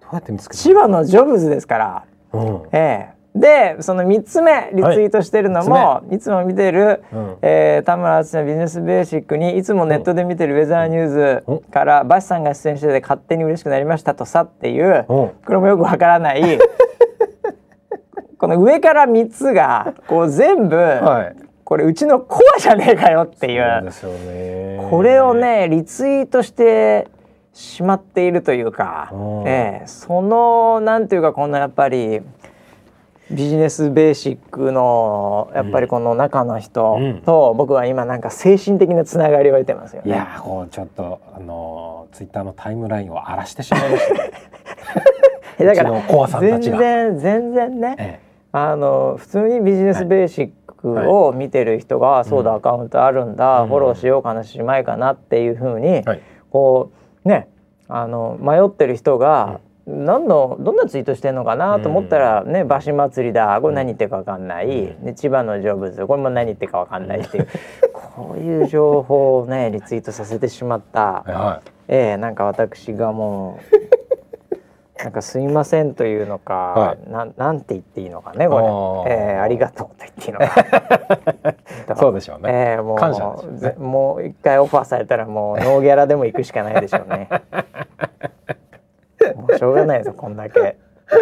[0.00, 2.04] どうやって見つけた千葉のジョブズですから。
[2.32, 2.62] うん。
[2.72, 3.18] ええ。
[3.38, 6.16] でその3つ目リツイートしてるのも、はい。
[6.16, 7.36] い、つも見てる、うん。
[7.42, 15.28] えー田村淳のビジネスベーシックにいつもネットで見てるウェザーニューズからバシさんが出演してて勝手に嬉しくなりましたとさっていううん。
[15.28, 16.58] これもよくわからない
[18.38, 23.62] この上から3つがこう全部、はいこれうちのコアじゃねえかよっていう。
[23.62, 24.88] そうですよね。
[24.88, 27.08] これをねリツイートして
[27.52, 32.22] しまっているというかう、んええそのなんていうかこのやっぱり
[33.30, 37.20] ビジネスベーシックのやっぱりこの中の人うん。
[37.20, 40.10] と僕は今なんか精神的なつながりを得てますよね。
[40.10, 44.30] いやーこうちょっとあのツイッターのタイムラインを荒らしてしまいましたね。
[45.60, 46.02] えだから
[46.40, 48.20] 全然全然ね、え
[48.52, 53.68] あの普通にビジネスベーシックを見てる人が、そうだアカウントあるんだ、うん。
[53.68, 56.20] フォローしようかなしまいかなっていうふうに、えはい。
[56.50, 56.92] こ
[57.24, 57.48] うね
[57.88, 67.48] あの迷ってる人が、何のどんなツイートしてんのかなと思ったらね馬車祭りだこれ何言ってるか分かんない、で千葉のジョブズこれも何言ってるか分かんないっていう。
[67.92, 73.87] こういう情報をねリツイートさせてしまった、はええなんか私がもう
[74.98, 80.46] なんかすいませんというのか、はなんなんて言っていいのかねこれ、ええありがとうと言っていいのか。
[81.94, 83.58] い そうでしょうね、ええもう感謝ですよね。
[83.58, 87.28] ぜもう一回オファーされたらもうノーギャラでも行くしかないでしょうね。
[89.36, 90.76] もうしょうがないですよこんだけ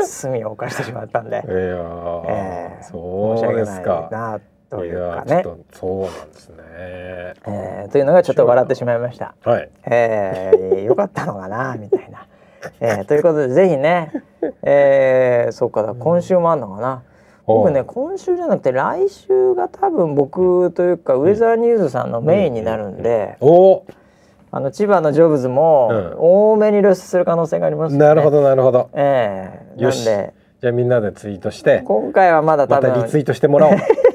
[0.04, 4.08] 罪を犯してしまったんで、いやー、ええそうですか。
[4.10, 5.44] なというかね。
[5.72, 6.56] そうなんですね。
[6.66, 9.34] ええというのがちょっと笑ってしまいました。
[9.44, 9.68] はい。
[9.84, 12.25] えー、よかったのかなみたいな。
[12.80, 14.12] えー、ということでぜひね、
[14.62, 17.02] えー、そうかだ今週もあんのかな。
[17.46, 23.84] 僕ね今週じゃなくて来週が多分僕というかウェザーニューズさんのメインになるんで、お
[24.50, 26.14] あの千葉のジョブズもうん。
[26.18, 27.98] 多めに露出する可能性があります、ね。
[27.98, 28.30] なるほ。
[28.30, 28.90] どなるほど。
[28.94, 30.02] えー、なよし。
[30.02, 32.90] んでじゃあみんなでツイートして今回はまだ多分。
[32.90, 33.76] またリツイートしてもらおう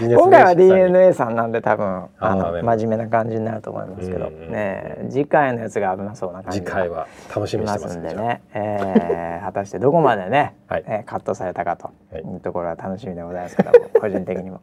[0.00, 10.84] 今回は DNA さんなんで多分あの真面目な感じになると思いますけど、ね次回のやつが危なそうな感じが次回は楽しみにしてますんでね、えー、果たしてどこまでね、 はい。
[10.86, 11.90] えーカットされたかと。
[12.12, 12.22] はい。
[12.22, 14.60] いうところは楽しみでございますけども 個人的にも。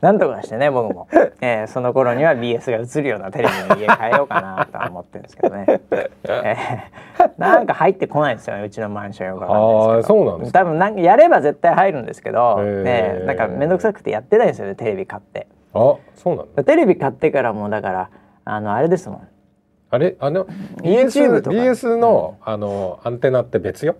[0.00, 1.08] なんとかしてね僕も、
[1.40, 5.80] えー、その頃には BS が映るようなテレビの家変えようかなとは思ってるんですけどね、
[6.28, 10.18] えー、なんか入ってこないんですよねうちのマンションよくわかんないですけど。
[10.18, 10.58] そうなんですか。
[10.60, 15.46] 多分なんかやれば絶対入るんですけど、ね、なんか面倒くさくてやってないんですよねテレビ買って。
[15.74, 16.64] あそうなの？
[16.64, 18.10] テレビ買ってからもうだから
[18.44, 19.28] あのあれですもん。
[19.90, 20.16] あれ？
[20.20, 20.46] あの
[20.82, 21.56] YouTube とか。
[21.56, 23.96] BS のあのアンテナって別よ？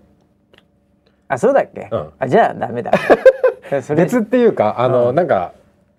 [1.28, 2.10] あそうだっけ、うん。
[2.18, 2.92] あじゃあダメだ。
[3.94, 5.14] 別っていうかあの、うん。
[5.14, 5.52] なんか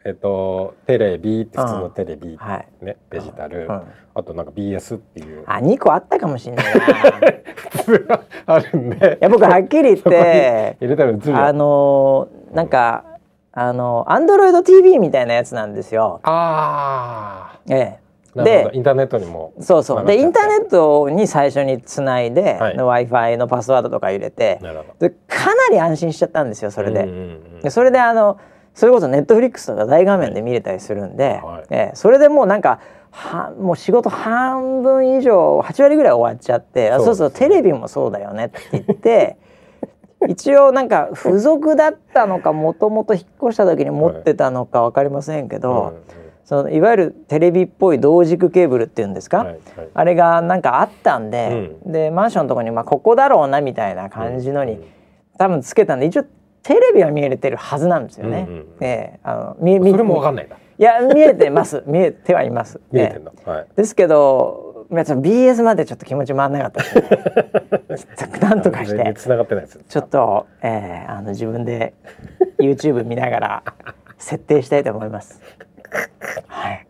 [0.03, 2.85] えっとテレビって普通のテレビ、はい。
[2.85, 3.81] ねデジタル、うん。
[4.15, 5.43] あとなんか BS っていう。
[5.45, 6.81] あ2個あったかもしれないな。
[7.69, 13.05] 普通はあるんでいや僕はっきり言って入れたら映るよあのーなんか
[13.59, 16.21] あのアンドロイド TV みたいなやつなんですよ。
[16.23, 17.99] あえ
[18.35, 18.75] あえ、でなるほど。
[18.75, 20.05] インターネットにもそうそう。
[20.05, 22.77] でインターネッットに最初につないで、はい。
[22.77, 27.01] w i f i のパスワードとか入れてなるほでかなり安心しちゃったんですよそれで。
[27.01, 27.19] うんうんう
[27.57, 27.61] ん。
[27.61, 28.39] でそれであの
[28.73, 31.63] それこそネットフリックスとか大画面で見れたりするんで、はい。
[31.69, 31.95] ええ。
[31.95, 32.79] それでもうなんか
[33.11, 39.37] はもう仕事半分以上8割ぐらい終わっちゃってあそうそうテレビもそうだよねって言って
[40.27, 45.93] 一応なんか付属だったのかもともと引っ越した時に持ってたのか分かりませんけど、うんうん
[46.49, 49.59] そのいわゆるテレビっぽい同軸ケーブルっていうんですか、はいはい。
[49.93, 54.83] あれがなんかあったんで、でマンションのとこにまあここだろうなみたいな感じのに、うん。
[55.37, 56.23] 多分つけたんで一応
[56.63, 58.47] テレビは見えてるはずなんですよね。
[58.49, 58.67] うんうんうん。
[58.81, 61.83] ええあの見見それもわかんないんだいや見えてます。
[61.85, 62.79] 見えてはいます。
[62.91, 63.67] 見えてんえの、はい。
[63.69, 68.39] えですけど皆さん BS までちょっと気持ち回んなかったですね。
[68.41, 69.13] なんとかして。
[69.13, 71.93] 繋がってないですちょっと、ええあの自分で
[72.57, 73.63] YouTube 見ながら
[74.17, 75.41] 設定したいと思います。
[76.47, 76.87] はい。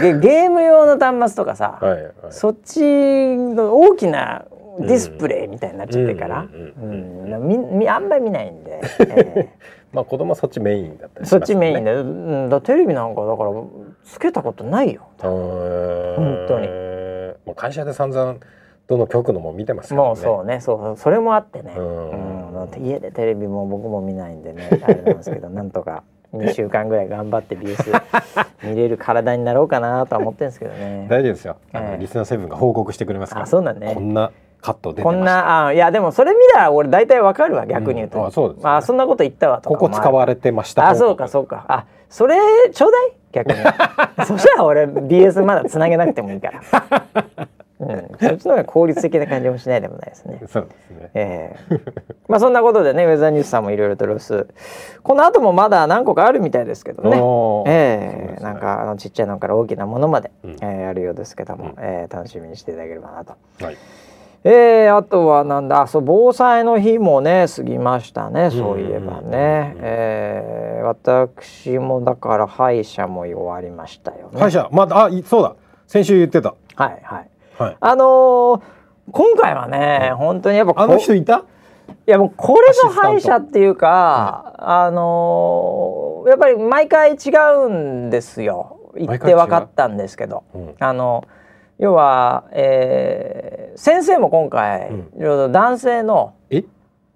[0.00, 2.12] でゲーム用の端末とかさ、はいはい。
[2.30, 2.80] そっち
[3.36, 4.44] の大きな
[4.78, 8.80] ディスプレイみたいになっちゃってから、あんまり見ないんで、
[9.10, 9.48] え
[9.92, 11.72] まあ子供はそっちメインだったーそっりしますよね。
[11.72, 12.04] ちメインで、う
[12.46, 13.50] ん、だテレビなんかだから
[14.04, 15.08] つけたことないよ。
[15.18, 15.30] 本
[16.16, 16.66] 本当に。
[17.46, 18.36] もう会社で散々
[18.86, 20.06] どの局のも見てますからね。
[20.08, 20.60] もうそうね。
[20.60, 22.50] そうそれもあってね、ううん。
[22.50, 26.02] んだって家でテレビも僕も見ないんでねあれなんですけど なんとか
[26.34, 31.06] 2週間ぐらい頑張ってビュース見れる体になろうかなとは思ってるんですけどね。
[31.10, 31.90] 大丈夫ですよ、あええ。
[31.92, 33.44] のリスナーセブンが報告してくれますから。
[33.44, 33.92] あそうだね。
[33.94, 38.26] こんなカット出てこんなあいやでもそれ見たら俺大体わかるわ逆に言うと、うん。
[38.26, 38.70] あそうですね。
[38.70, 40.88] あそんなこと言ったわとかここ使われてました。
[40.88, 41.64] あそうかそうか。
[41.68, 42.36] あそれ
[42.72, 43.12] ちょうだい？
[43.32, 43.58] 逆に。
[44.26, 46.60] そしたら俺 BS まだつなげなくてもいいから、
[47.80, 50.40] うん、そっちの方が効率的な感じもしないでもないですね。
[50.48, 51.10] そうですね。
[51.14, 51.80] ええ。
[52.28, 54.48] まあそんなことでねウェザーニュースさんもいろいろとロス
[55.02, 57.10] この後もまだ何個かあるみたいですけどね。
[57.10, 57.18] ええ。
[57.18, 57.62] そ
[58.16, 58.50] うですね。
[58.50, 60.50] なんかあのちっちゃいのから大きなものまで、うん。
[60.50, 61.70] ええあるようですけども、うん。
[61.78, 63.34] ええ楽しみにしていただければなと。
[63.64, 63.76] はい
[64.42, 65.82] えー、あとはなんだ？
[65.82, 74.40] あそう防災の日もね過ぎましたねそういえばね、えー私もだから歯医者も終わりましたよね。
[74.40, 74.68] 歯医者？
[74.72, 75.54] まだあいそうだ。
[75.86, 76.54] 先週言ってた。
[76.74, 77.28] はいはい。
[77.58, 77.76] はい。
[77.78, 78.62] あのー
[79.12, 81.44] 今回はね、本当にやっぱこあの人いた？
[82.06, 87.30] いやもうこれぞ歯医者っていうか、あのーやっぱり毎回違
[87.66, 88.78] うんですよ。
[88.96, 90.74] 行って分かったんですけど、うん。
[90.80, 91.24] あの
[91.80, 94.98] 要は、えー先生も今回、うん。
[94.98, 96.64] いろいろ男性のえ？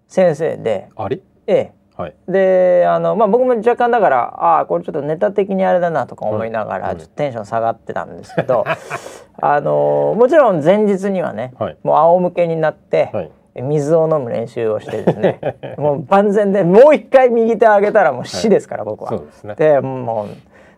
[0.07, 1.21] 先生で、あれ？
[1.47, 2.15] えはい。
[2.29, 6.99] えであの、まあ、僕も若干だからああこれちょっとネタ的にあれだなとか思いながら、うん。
[6.99, 8.65] ちょっとテンション下がってたんですけど
[9.43, 11.77] あのもちろん前日にはね、はい。
[11.83, 13.31] もう仰向けになって、はい。
[13.63, 15.41] 水を飲む練習をしてですね
[15.77, 19.11] もう万全でもう一回右手を上げたらもう死ですから、僕は。
[19.11, 19.55] そうですね。
[19.57, 20.27] でも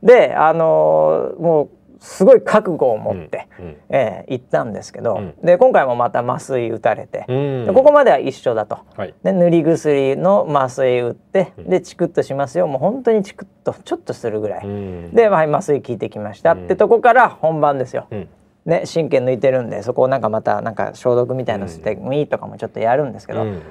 [0.02, 1.68] うであのもう
[2.00, 3.76] すごい覚悟を持って、うんうん。
[3.90, 5.34] ええ行ったんですけど、うん。
[5.42, 7.66] で今回もまた麻酔打たれて、うん。
[7.66, 8.78] でここまでは一緒だと。
[8.96, 9.14] はい。
[9.22, 11.70] で塗り薬の麻酔打って、うん。
[11.70, 12.66] でチクッとしますよ。
[12.66, 15.14] もう本当にチクッとちょっとするぐらい、うん。
[15.14, 16.64] で、はい、麻酔効いてきました、うん。
[16.64, 18.06] ってとこから本番ですよ。
[18.10, 18.28] うん。
[18.66, 23.62] ね、神経抜いてるんでそこをなんかまたなんか消毒みたいのしてもいいとかもちょっとやるんですけど、うん。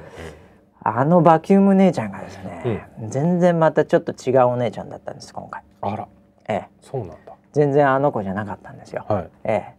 [0.82, 6.08] あのバキューム姉ちゃんがですね、全然またちょっと違うお姉ちゃんだったんです今回、あら。
[6.48, 7.25] ええ、そうなんだ
[7.56, 9.30] 全然あの子じゃなかったんですよ、はい。
[9.46, 9.74] ええ、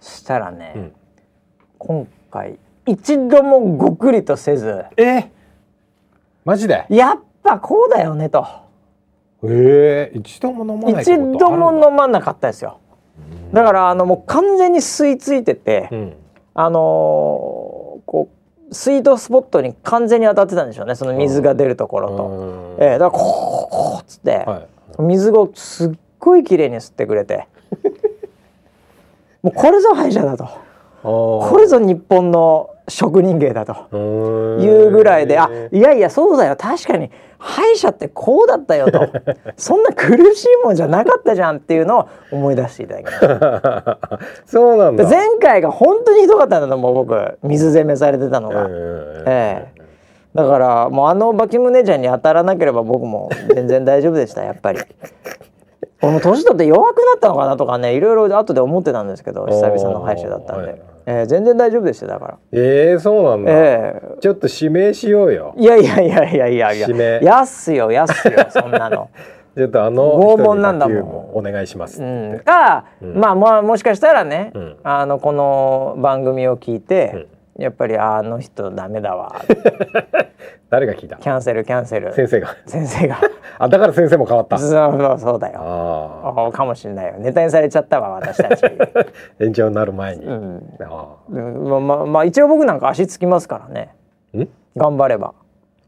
[0.00, 0.92] そしたらね、うん。
[1.78, 5.30] 今回一度もごくりとせずえ？
[6.44, 6.84] マジで？
[6.88, 8.44] やっぱこうだよねと。
[9.44, 12.80] ええ一度も飲まない一度も飲まなかったですよ。
[13.52, 16.16] だからあのもう完全に吸い付いてて、うん。
[16.54, 16.82] あのー
[18.04, 18.28] こ
[18.68, 20.96] うスイートスポットに完全に当たってたんでしょうね。
[20.96, 22.84] その水が出るところと、うん。
[22.84, 24.66] ええだからこうこうっつって、は
[24.98, 25.02] い。
[25.02, 27.48] 水をすっごい綺麗に吸ってくれて。
[29.42, 30.46] もうこれぞ歯医者だと。
[31.02, 33.88] ここれぞ日本の職人芸だと。
[33.90, 36.54] れいうぐらいで、あいやいやそうだよ。
[36.56, 39.08] 確かに歯医者ってこうだったよと。
[39.56, 43.98] そんな苦しいもんじゃなかったじゃんっていうのを思い出していただきました。
[44.46, 45.08] そうなんだ。
[45.08, 47.38] 前回が本当にひどかったんだと思う僕。
[47.42, 48.68] 水攻めされてたのが、
[49.26, 49.82] ええ。
[50.34, 54.80] だからもうあのバキム姉ちゃんに当たらなければ僕も全然大丈夫でしたやっぱり
[56.02, 60.82] 俺も年取って弱くなったのかなとかねいろいろ後で思ってたんですけど久々の歯医者だったんで、はい。
[61.06, 62.38] ええ全然大丈夫でしただから。
[62.52, 65.54] ええそうなんだ、ええちょっと指名しようよ。
[65.56, 66.86] いやいやいやいやいやいや。
[66.88, 67.20] 指名。
[67.22, 69.08] やっすよやっすよ そんなの。
[69.56, 71.38] ちょっとあの拷問なんだもん。
[71.38, 73.14] お願いしますうって、ん、か、うん。
[73.20, 74.76] まあももしかしたらね、うん。
[74.82, 77.26] あのこの番組を聞いて、
[77.58, 79.42] やっぱりあの人ダメだわ。
[80.70, 81.16] 誰が聞いた？
[81.16, 82.12] キャンセルキャンセル。
[82.14, 82.56] 先生が。
[82.66, 83.18] 先生が。
[83.58, 84.58] あだから先生も変わった。
[84.58, 85.60] そうそうそうだよ。
[85.62, 87.14] ああかもしれないよ。
[87.18, 88.68] ネタにされちゃったわ私たち、あ
[89.38, 90.76] 延長になる前に、うん。
[90.80, 93.94] あうんまあまあまあ一応僕なんか足つきますからね。
[94.34, 94.48] あん？
[94.76, 95.34] 頑張れば。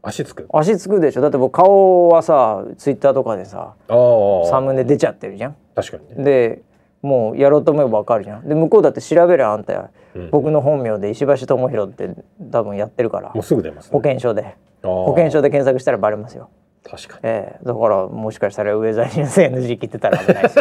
[0.03, 0.47] 足つく？
[0.53, 1.21] 足つくでしょ。
[1.21, 5.55] だって僕顔はさツイッターとかでさああサムネ出ちゃってるじゃん。
[5.75, 6.23] 確かにね。
[6.23, 6.61] で
[7.01, 8.47] もうやろうと思えばわかるじゃん。
[8.47, 9.89] で向こうだって調べりゃあんた、うん
[10.31, 12.09] 僕の本名で石橋智弘って
[12.51, 13.31] 多分やってるから。
[13.33, 14.55] もうすぐ出ます、保険証で。
[14.83, 16.49] 保保険証で検索したらバレますよ。
[16.83, 17.65] 確かええ。
[17.65, 20.59] だからもしかしたらウェザーニュース NG 切ってたら危ないです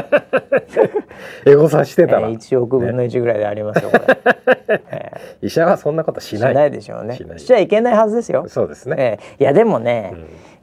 [1.46, 5.12] エゴさしてたら、ええ1億分の1ぐらいでありますよこれ、え
[5.42, 6.54] 医者はそんなことしない。
[6.54, 7.18] ないでしょうね。
[7.36, 9.42] しちゃいけないはずですよ、そうですね、ええ。
[9.42, 10.14] いやでもね、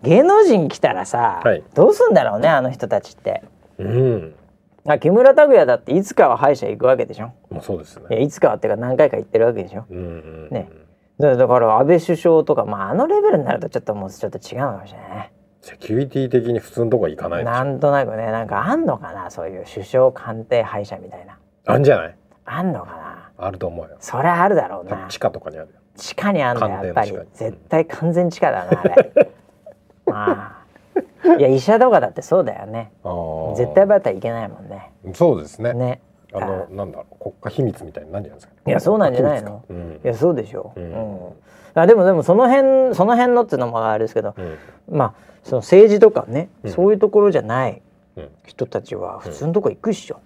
[0.01, 1.63] 芸能人来たらさ、はい。
[1.75, 3.43] どうすんだろうねあの人たちって。
[3.77, 4.33] うん
[4.87, 7.31] あ木村拓哉だっていつかは歯医者行くわけでしょ？
[7.49, 8.05] もうそうですね。
[8.09, 9.85] いやいつかはっていうか何回か行ってるわけでしょ？
[9.89, 10.69] うんうんね。
[11.19, 15.31] だだから安倍首相とか、まあ、あのレベルになるとちょっともうちょっと違うのかもしれないね。
[15.61, 19.29] セキュリティ的に普通のとこ行かないなんとなくねなんかあんのかな？
[19.29, 21.37] そういう首相官邸歯医者みたいな。
[21.67, 22.15] あんじゃない？
[22.45, 23.97] あんのかあると思うよ。
[23.99, 25.07] それあるだろうな。
[25.09, 25.73] 地下とかにあるよ。
[25.95, 27.11] 地下にあんだよやっぱり。
[27.33, 29.11] 絶対完全地下だなあれ。
[30.07, 30.60] まあ
[31.37, 32.91] いや医者とかだってそうだよね。
[33.55, 34.91] 絶対バレたらいけないもんね。
[35.13, 35.73] そうですね。
[35.73, 36.01] ね。
[36.33, 37.15] あのなんだろう。
[37.19, 38.53] 国家秘密みたいになんじゃないですか。
[38.65, 39.63] いやそうなんじゃないの。
[39.67, 40.05] 国家秘密か。
[40.05, 40.71] いやそうでしょ。
[40.75, 40.93] う、うん。
[40.93, 41.33] うん。
[41.75, 44.97] あでもでもその辺その辺のっていうのもあれですけど、うん。
[44.97, 46.71] まあその政治とかね、うん。
[46.71, 47.81] そういうところじゃない
[48.17, 48.29] うん。
[48.45, 50.19] 人たちは普通のとこ行くっしょ、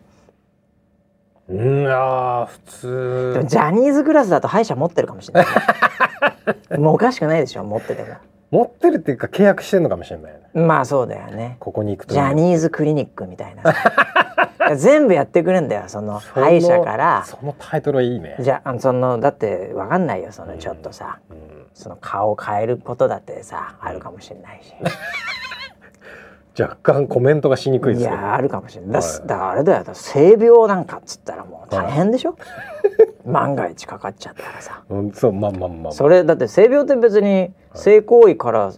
[1.49, 3.31] うん、うん、あー普通。
[3.35, 8.15] でもジャニーズクラスだと歯医者持ってるかもしれない もうおかしくないでしょ持ってても
[8.55, 10.65] 持ってるっていうか契約してるのかもしれないよね。
[10.65, 11.57] まあそうだよね。
[11.59, 12.13] ここに行くと。
[12.13, 13.63] ジャニーズクリニックみたいな。
[13.63, 17.23] さ 全部やってくれんだよその歯医者から。
[17.25, 18.37] そのタイトルはいいね。
[18.39, 21.65] じゃあそのだってわかんないよそのちょっとさ、うん。
[21.73, 24.73] その顔を変えることだってさあるかもしれないし。
[26.57, 28.21] 若干コメントがしにくいいですけど。
[28.21, 29.01] やあるかもしれない。
[29.01, 29.27] だ,、はい。
[29.27, 32.37] だからあれだよ性病なんかっつったらもう大変でしょ、
[33.25, 34.83] 万が一かかっちゃったらさ。
[34.89, 38.73] うん、そうまあまあまあそれだって性病って別に性行為から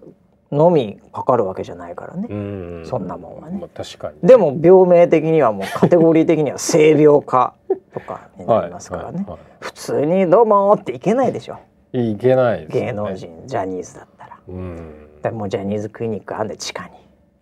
[0.51, 2.83] のみかかるわけじゃないからね、うん。
[2.85, 3.59] そんなもんはね。
[3.59, 7.53] まあ、確かにでも病名的にはもうカテゴリー的には性病化
[7.93, 11.57] とかになりますからね、はいはい普通に「どうも」っていけないでしょ。
[11.93, 12.85] いけないですよね。
[12.87, 14.37] 芸能人ジャニーズだったら。
[14.47, 14.93] うん。
[15.33, 16.91] もうジャニーズクリニックあんで地下に。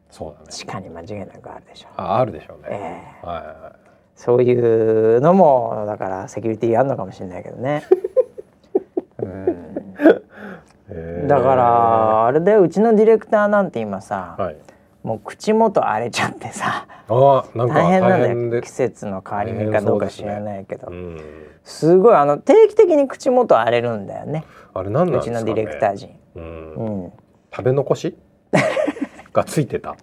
[0.09, 0.45] そうだね。
[0.49, 1.89] 地下に間違いなくあるでしょ。
[1.97, 3.75] ああるでしょうえね、えはいは
[4.15, 7.83] そういうのもだからセキュリティあるのかもしれないけどね。
[11.27, 14.57] だからあれだようちのディレクターなんて今さ、はい。
[15.03, 21.19] もう口元荒れちゃってさあなんか大変なんだよ季節の変わり目かどうか知らないけど、うん。
[21.63, 24.45] すごいあの定期的に口元荒れるんだよね。
[24.73, 25.23] あれなんなんね。
[25.23, 26.09] ちのディレクター陣。
[26.35, 27.13] うんうん、
[27.51, 28.17] 食べ残し？
[29.33, 29.95] がついてた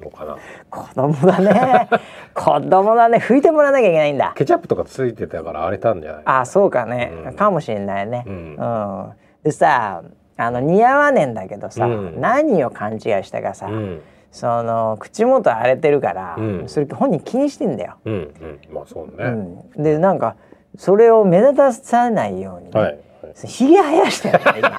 [0.00, 0.36] のかな。
[0.70, 1.88] 子供だね。
[2.34, 3.18] 子供だね。
[3.18, 4.32] 拭いてもらわなきゃいけないんだ。
[4.36, 6.22] ケチャップとかついてたから荒れたんじゃない？
[6.24, 7.34] あそうかね、うん。
[7.34, 8.24] かもしれないね。
[8.26, 8.36] ううん。
[8.54, 10.02] んでさ
[10.36, 12.20] あの似合わねえんだけどさ、うん。
[12.20, 14.02] 何を勘違いしたかさ、うん。
[14.30, 16.64] その口元荒れてるから、うん。
[16.68, 17.94] それ本人気にしてんだよ。
[18.04, 18.60] うんうん。
[18.74, 20.36] まあそううね、ん、でなんか
[20.76, 22.98] それを目立たさないようにね、はい
[23.44, 24.44] ひげ生やしてんだよ。
[24.58, 24.78] 今。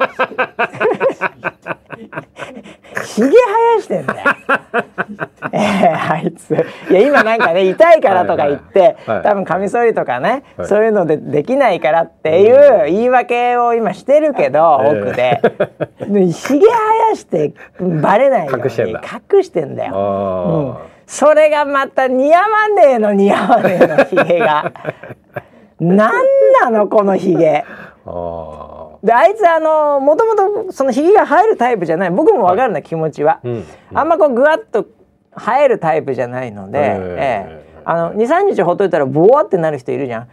[3.06, 4.36] ひげ生やしてんだよ。
[5.52, 6.56] ええあいつ。
[6.90, 8.90] いや今なんかね痛いからとか言って、はい。
[8.90, 9.24] はいはい。
[9.24, 10.68] 多分カミソリとかね、はい。
[10.68, 15.42] そういうのでできないからっていう言い訳を今してるけど、ええ奥で。
[16.08, 19.02] でひげ生やしてバレないように隠してんだ。
[19.36, 19.94] 隠してんだよ。
[19.94, 20.84] うん。
[20.84, 24.72] あ、それがまた似合わねえの似合わねえのひげが。
[25.80, 26.26] なん
[26.64, 27.64] なのこのひげ。
[28.08, 32.12] ああであいつあのもともとそのひげが生えるタイプじゃない。
[32.12, 34.88] 僕もわかるな、気持ちは、うんあんまこうぐわっと
[35.36, 37.82] 生えるタイプじゃないので、ええええ。
[37.86, 40.30] あの23日ほっといたらボワってなる人いるじゃん、ね。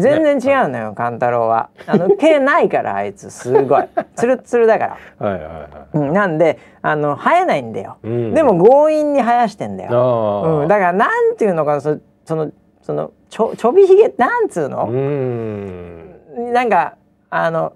[0.00, 1.70] 全然違うのよ勘太郎は。
[1.86, 3.30] あの毛ないからあいつ。
[3.30, 3.84] すごい。
[4.16, 5.26] ツルッツルだから。
[5.26, 5.60] はいはいは
[5.94, 5.98] い。
[5.98, 8.34] うん、なんであの生えないんだよ、うん。
[8.34, 12.50] でも強引に生やしてんだよ、うん、だからなんていうのかなそその
[12.82, 16.52] そのちょちょびひげなんつううの、ん。
[16.52, 16.97] なんか
[17.30, 17.72] あの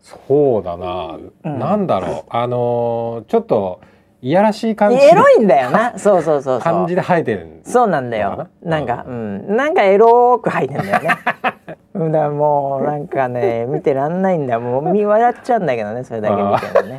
[0.00, 1.58] そうだな、うん。
[1.58, 2.24] なんだろう。
[2.28, 3.80] あのーちょっと
[4.20, 4.98] いやらしい感じ。
[4.98, 5.98] エロいんだよな。
[5.98, 8.48] そうそうそう感じで生えてるんそうなんだよ。
[8.62, 9.56] ななんかうん。
[9.56, 11.08] なんかエロく生えてんだよね。
[11.94, 14.54] うんだもうなんかね見てらんないんだ。
[14.54, 16.98] よもう見笑っちゃうんだけどねそれだけ見てもね。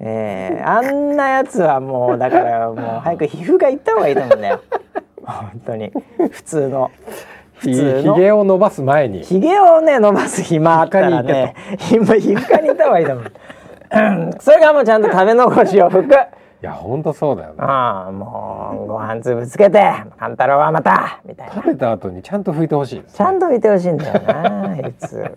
[0.00, 4.60] えー、あんなやつはもうだからもう早く皮膚科行った方がいいと思うんだよ。
[5.24, 5.92] 本当に。
[6.30, 6.90] 普通の
[7.64, 9.22] 普ひ通のひげを伸ばす前に。
[9.22, 11.54] ひげをね伸ばす暇あったらね
[11.90, 13.24] 今皮膚科に行った方がいいと思う。
[13.24, 16.14] う んそれがもうちゃんと食べ残しを拭く。
[16.14, 17.56] いやほんとそうだよね。
[17.60, 21.54] ああもうご飯粒つけて勘太郎はまたみたいな。
[21.54, 25.30] 食べた後にちゃんと拭いてほしいですちゃんと見てほしいんだよなあいつ。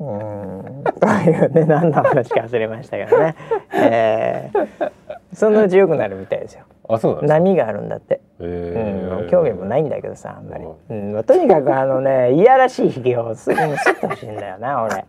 [0.00, 0.84] うん。
[1.00, 3.34] というね何の話か忘れましたけどね、
[3.74, 4.90] えー、
[5.34, 9.22] そのうち良くなるみたいですよあそうなん波があるんだって、へー。
[9.22, 15.04] うん、興味もないんだけどさあんまり、うんまあとにかくあのね いやらしいひげをすぐにすってほしいんだよな俺。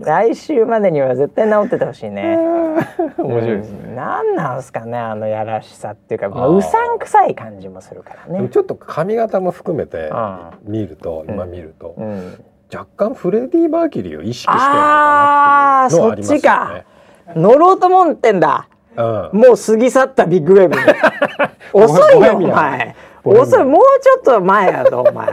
[0.00, 2.38] 来週までには絶対治っててほしいね。
[3.18, 8.48] 面白いですね、うん何なんすかねあのやらしさっていうか、まあ、あーうさんくさい感じもするからね。
[8.48, 10.12] ちょっと髪型も含めてう
[10.62, 11.34] 見ると、うん。
[11.34, 12.44] 今見ると、うん。
[12.72, 16.42] 若干フレディ・マーキュリーを意識してるのかなっていうのはありますよね。
[16.46, 18.68] あーそっち乗ろうと思ってんだ。
[18.70, 18.77] うん
[19.32, 20.76] もう過ぎ去ったビッグウェーブ。
[21.78, 22.96] に遅いよお前。
[23.24, 25.28] 遅いもうちょっと前やぞお前。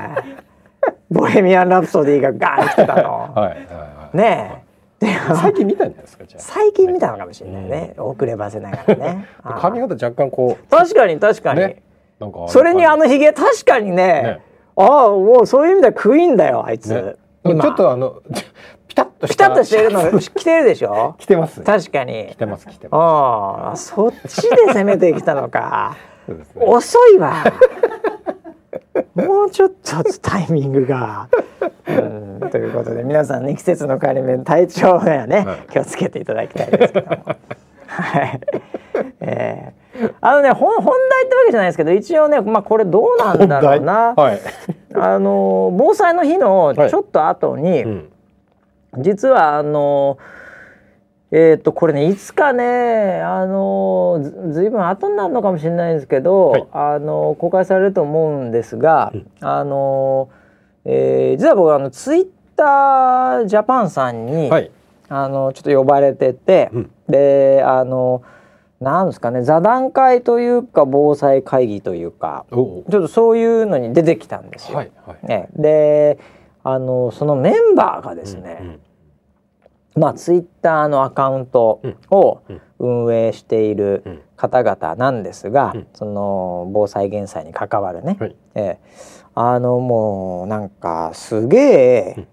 [1.10, 3.32] ボヘミアン・ラプソディがガーン来てたの。
[3.34, 4.18] はいはいはい。
[4.18, 4.66] ねえ。
[5.06, 9.28] で最近見たんじゃないですかじゃ最近見たのかもしれないね、遅ればせながらね。
[9.44, 11.82] 髪型若干こ確かに確かに、うね
[12.20, 13.96] かそれにあののひげ確かにね。
[13.96, 14.42] ね。
[14.78, 17.16] ああもうそういう意味ではクイーンだよあいつ、ね。
[17.46, 18.22] ちょっとあの
[18.96, 21.16] ピタッとピタッとしてるのが着てるでしょ？
[21.20, 21.62] 着てます。
[21.62, 22.30] 確かに。
[22.32, 25.98] 着てます着てまああそっちで攻めてきたのか。
[26.28, 26.36] ね。
[26.56, 27.44] 遅いわ。
[29.14, 31.28] もうちょっとタイミングが。
[31.88, 35.58] うん、ということで皆さんね季節の変わり目体調にはね、はい。
[35.72, 37.24] 気をつけていただきたいですけども。
[37.88, 38.40] はい。
[39.20, 44.14] えー、あのね本本題ってわけじゃないですけど一応ねまあこれどうなんだろうな。
[44.16, 44.42] はい、
[44.94, 46.90] あの防災の日のはい。
[46.90, 48.12] ちょっと後に、うん
[49.00, 50.18] 実はあの
[51.32, 56.68] えっ、とこれねいつかねあのずずいぶん後になるのかもしれないんですけど、はい。
[56.72, 59.28] あの公開されると思うんですが、うん。
[59.42, 60.30] あの、
[60.86, 64.72] えー実は僕あのツイッタージャパンさんに、はい。
[65.10, 66.92] あのちょっと呼ばれてて、うん。
[67.10, 68.22] であの
[68.80, 74.78] なんですかね座談会というか防災会議というかちょっとそういうのに出てきたんですよ。
[74.78, 75.28] はいはい。
[75.28, 76.20] ね、で
[76.64, 78.80] あのそのメンバーがですね、うん
[79.96, 81.82] まあツイッターのアカウント
[82.12, 82.42] を
[82.80, 88.36] 運営しているうん方々なんですが、うんその防災減災に関わるね、はい。
[88.56, 88.80] ええ。
[89.34, 92.28] あのもうなんかすげえ、うん。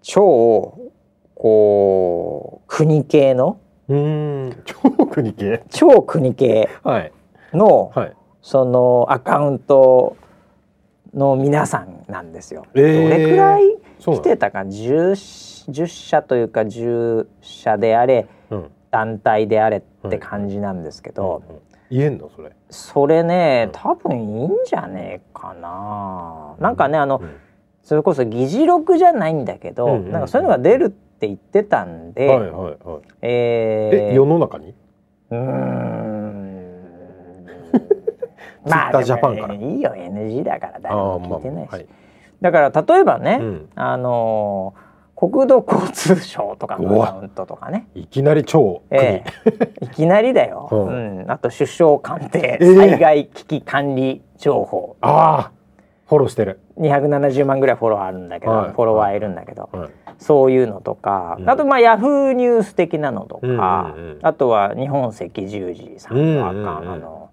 [0.00, 0.78] 超
[1.34, 4.62] こう国系のうん。
[4.64, 5.62] 超国系？
[5.68, 7.12] 超国系はい。
[7.52, 8.16] の、はい。
[8.40, 10.16] そのアカウント
[11.14, 12.66] の皆さんなんですよ。
[12.74, 13.02] えー。
[13.04, 13.62] どれくらい
[13.98, 18.70] 来てたか？10, 10社というか10社であれうん。
[18.90, 21.60] 団体であれって感じなんですけど、うんうん
[21.90, 22.50] 言えんのそれ？
[22.70, 23.72] それねうん。
[23.72, 26.56] 多分いいんじゃねえかな。
[26.58, 27.36] なんかねあのうん。
[27.82, 30.12] それこそ議事録じゃないんだけど、うんうんうん。
[30.12, 32.76] なんかそういうのが出るって言ってたんで、はいはいはい。
[33.20, 34.74] えーえ世の中に？
[35.30, 36.53] うーん
[38.66, 39.54] ツイッタージャパンから。
[39.54, 41.86] いいよ NG だから誰も聞いてないし、はい。
[42.40, 43.68] だから例えばね、うん。
[43.74, 44.84] あのー
[45.16, 49.00] 国土交通省とかのアカウントとかね、いきなり超国。
[49.00, 49.24] え
[49.80, 49.84] え。
[49.84, 51.24] いきなりだよ、う うん。
[51.24, 52.74] んあと首相官邸ええ。
[52.74, 55.52] 災害危機管理情報、ああ
[56.08, 56.60] フォローしてる。
[56.78, 58.70] 270万ぐらいフォロワーあるんだけど、はい。
[58.72, 59.88] フォロワーいるんだけど、はい。
[60.18, 61.48] そういうのとか、うん。
[61.48, 64.18] あとまあヤフーニュース的なのとか、うんうんうん。
[64.20, 67.28] あとは日本赤十字さんのアカウント、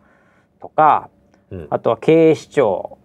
[0.62, 1.10] とか
[1.52, 1.68] うん。
[1.70, 2.98] あとは警視庁、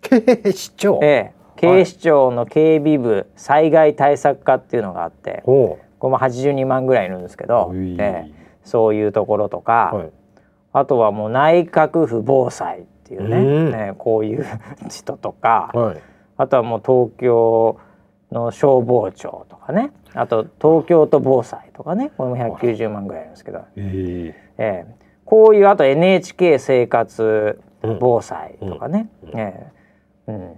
[0.00, 1.44] 警視庁ええ。
[1.56, 8.32] 警視庁の警備部災害対策課っていうのがあっておこれも82万ぐらいいるんですけど、ええ。
[8.64, 10.10] そういうところとか、はい。
[10.72, 13.70] あとはもう内閣府防災っていうね、うん。
[13.70, 14.46] ねこういう
[14.90, 16.02] 人とか、はい。
[16.36, 17.78] あとはもう東京
[18.32, 24.34] の消防庁とかねあと東京都防災とかねこれも190万ぐらいあるんですけど、え。
[24.58, 29.38] ええこういうあと NHK 生活え防災とかね、うん。
[29.38, 29.70] え
[30.26, 30.32] え。
[30.32, 30.54] うん、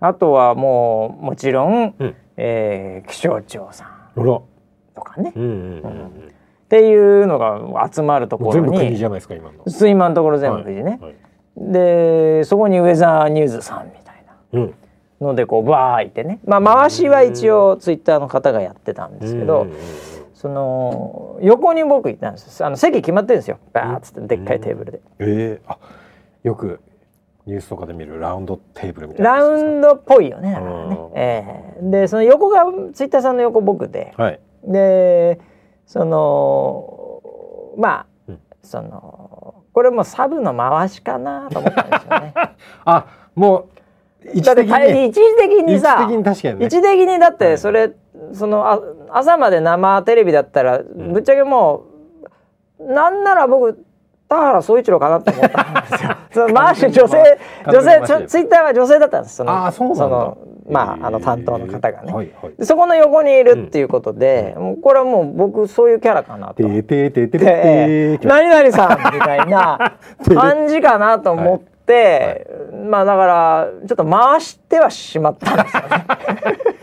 [0.00, 2.14] あとはもうもちろん、うん。
[2.36, 5.42] ええ気象庁さんとかね、うん。
[5.42, 6.32] うんうんうん
[6.68, 9.88] っていうのが集まるところ全部国にじゃないですか今の。
[9.88, 11.14] 今のところ全部富士ね、はい。
[11.56, 14.60] でそこにウェザーニューズさんみたいな。
[14.60, 14.74] うん。
[15.18, 16.40] のでこうバーいてね。
[16.44, 19.78] まあ回しは一応ツイッターの方がやってたんですけど、うんうんうん
[20.38, 22.64] その横に僕行ったんです。
[22.64, 23.58] あの席決まってるんですよ。
[23.72, 25.78] バーッつってでっかいテーブルで、ええあ
[26.44, 26.78] よく
[27.44, 29.34] ニュースとかで見るラウンドテーブルみたいな。
[29.34, 32.64] ラウンドっぽいよねだからねうん、ええでその横が
[32.94, 34.14] ツイッターさんの横僕で。
[34.16, 34.40] はい。
[34.64, 35.40] で
[35.86, 37.20] その
[37.76, 38.40] まあ、うん。
[38.62, 42.34] そのこれもサブの回しかなと思ったんですよね。
[42.84, 43.66] あも
[44.24, 46.66] う一時的に一時的にさ一時的に確かにね。
[46.66, 47.38] 一時的にだっはい。
[47.38, 47.90] てそれ、
[48.32, 48.80] そのあ
[49.10, 51.12] 朝まで生テレビだったら、ん。
[51.12, 51.84] ぶっちゃけも
[52.78, 53.84] うなんなら僕
[54.28, 55.62] 田原総一郎かなと思った。
[55.62, 56.16] んですよ。
[56.30, 59.36] その回し女性女性ツイッターは女性だったんです。
[59.36, 60.38] そのその
[60.68, 62.12] まああの担当の方がね。
[62.12, 62.54] はいはい。
[62.58, 66.54] でそこの横にいるっていうことで、もうこれはもう僕そういうキャラかなと。
[66.56, 69.96] てーて何々さんみたいな
[70.34, 72.46] 感じかなと思って、
[72.90, 75.88] まあだからちょっと回してはしまったんですよね。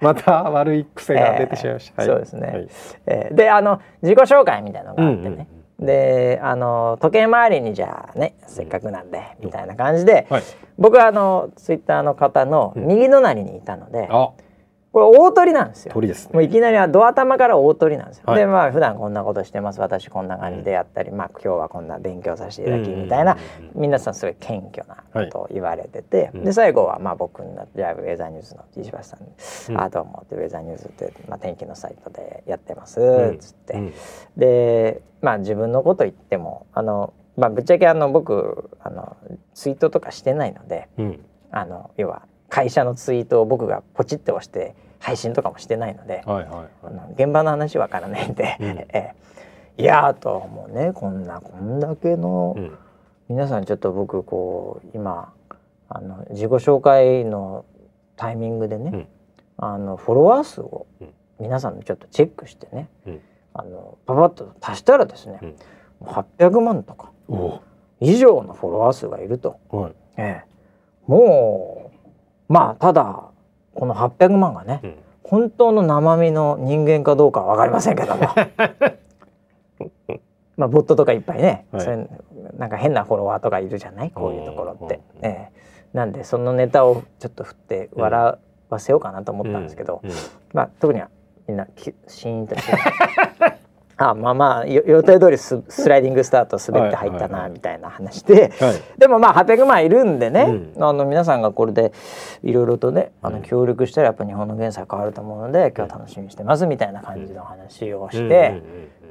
[0.00, 2.46] また悪い癖が出てしまいました、そうですね。
[2.46, 2.68] はい。
[3.06, 10.42] えーであの自己紹介みたいなのがあってね、であの時計回りにじゃあねせっかくなんで、みたいな感じで、はい。
[10.78, 14.30] 僕はあのツイッターの方の右隣にいたので、あ
[14.96, 15.92] これ大鳥なんですよ。
[15.92, 16.30] 鳥ですね。
[16.32, 18.24] もういきなりはドア玉から大鳥なんですよ。
[18.28, 18.38] はい。
[18.38, 19.80] でまあ普段こんなことしてます。
[19.80, 23.38] 私こんな感じでやったり、まあ今日はこんな勉強させていただきみたいな、うん。
[23.38, 29.28] うんうん皆さんすごい謙虚なことを言われてて、うんで最後はまあ僕になってウェザーニューズの石橋さんに
[29.68, 29.80] 「うん。
[29.82, 32.98] あどうも」ってウェザーニューズって、まあ、天気のサイトでやってます。
[32.98, 33.36] ん。
[33.38, 33.94] つって、うん
[34.38, 39.18] でまあ自分のこと言ってもあの、まあ、ぶっちゃけあの僕あの
[39.52, 40.88] ツイートとかしてないので。
[40.96, 41.20] うん。
[41.50, 44.74] あの要は会社のツイートを僕がポチって押して
[45.06, 48.66] 配信とかもしてないので、はいはいあの現場の話わからないんで、うん。
[48.92, 49.14] え
[49.78, 52.76] いやーともうねこんなこんだけの、うん。
[53.28, 55.32] 皆さんちょっと僕こう今
[55.88, 57.64] あの自己紹介の
[58.16, 59.08] タイミングでね、うん。
[59.58, 61.14] あのフォロワー数をうん。
[61.38, 63.20] 皆さんちょっとチェックしてね、うん。
[63.54, 65.48] あのパパッと足したらですね、うん。
[65.48, 65.54] も
[66.00, 66.04] う
[66.40, 67.60] 800万とかお
[68.00, 69.92] 以上のフォロワー数がいると、はい。
[70.16, 70.44] ええ。
[71.06, 71.92] も
[72.48, 73.25] うまあただ
[73.76, 74.94] この800万がね、うん。
[75.22, 78.22] 本当の生身の人間かどうかは分かりませんけども。
[80.56, 81.82] まあボットとかいっぱいね、はい。
[81.82, 82.08] そういう
[82.58, 84.10] なんか変なフォロワーとかいるじゃない？
[84.10, 85.00] こういうところって。
[85.22, 85.56] ええ。
[85.92, 88.38] なんでそのネタをちょっと振って笑
[88.70, 90.10] わせようかなと思ったんですけど、うん
[90.52, 91.08] まあ特には
[91.46, 92.72] みんなきシーンとして
[93.98, 98.98] あまあまあよ予定通りススライディングスタート滑って入ったはいはいはないみたいな話で、はい。
[98.98, 101.92] でもまあ800万いるんでね、うあの皆さんがこれで
[102.42, 103.42] いろいろとねあのうん。
[103.42, 108.62] 協力したらやっぱ日本の現在変わると思うので今日は楽しみにしてますみたいな感じの話をして、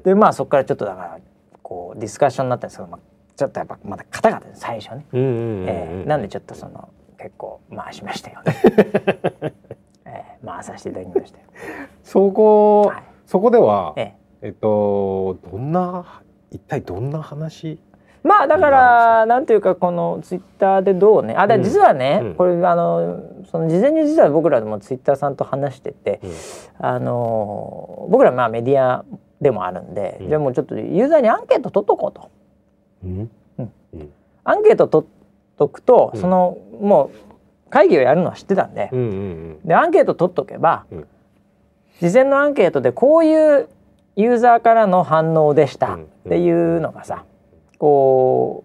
[0.04, 1.20] でまあそこからちょっとだから
[1.64, 3.00] こうディスカッションになったんですけど、まあ、
[3.36, 8.56] ちょっとやっぱまだ硬かった最初ね、えーなんでちょっとその結構回しましたよね、
[10.06, 11.46] えー回させていただきましたよ。
[12.04, 13.04] そこ、はい。
[13.26, 16.22] そこではええっとどんな
[16.52, 17.80] 一体どんな話？
[18.24, 21.36] まあだからなんていうかこのツイッターでどうね？
[21.38, 21.64] あでうん。
[21.64, 22.36] 実はね、うん。
[22.36, 23.22] これあの
[23.52, 26.22] その事前に実は僕らもツイッターさんと話してて、
[26.80, 29.06] あの僕らまあメディア
[29.42, 30.28] でもあるんで、うん。
[30.30, 32.32] じゃあもうちょっとユーザーにアンケート取っとこうと。
[33.04, 33.30] うん？
[33.60, 33.72] うん。
[33.94, 34.10] うん。
[34.44, 35.10] アンケート取っ
[35.58, 36.22] とくと、うん。
[36.22, 37.12] そのも
[37.68, 39.60] う会議をやるのは知ってたんで、うんうん。
[39.66, 41.08] でアンケート取っとけば、うん。
[42.02, 43.70] 事前のアンケートでこういう
[44.16, 47.26] ユーザーからの反応でしたうんっていうのがさ、
[47.78, 48.64] こ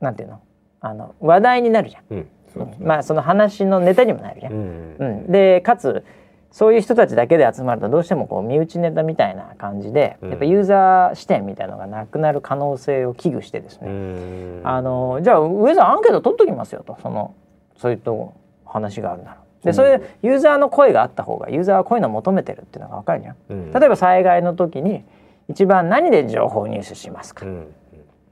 [0.00, 0.40] うなんていうの？
[0.80, 2.02] あの話題になるじゃん。
[2.10, 2.28] うん。
[2.66, 2.76] ね。
[2.78, 4.52] まあその話のネタにもなるじゃん。
[4.52, 6.04] うんうん、でかつ
[6.50, 10.30] そういう人たちだけで集まるとどうしてもこう身内ネタみたいな感じで、うん。
[10.30, 14.60] やっぱユーザー視点みたいのがなくなる可能性を危惧してですうね、ん。
[14.62, 17.34] あのじゃあウェザーアンケート取っときますよとその
[17.76, 18.34] そういうと
[18.64, 19.43] 話があるなら。
[19.64, 23.36] でそういうユーザーの声があった方がユーザーはこういうのを求めてるっていうのが分かるじゃん。
[23.48, 23.72] うん。
[23.72, 25.04] 例えば災害の時に
[25.48, 27.74] 一番何で情報入手しますか、うん。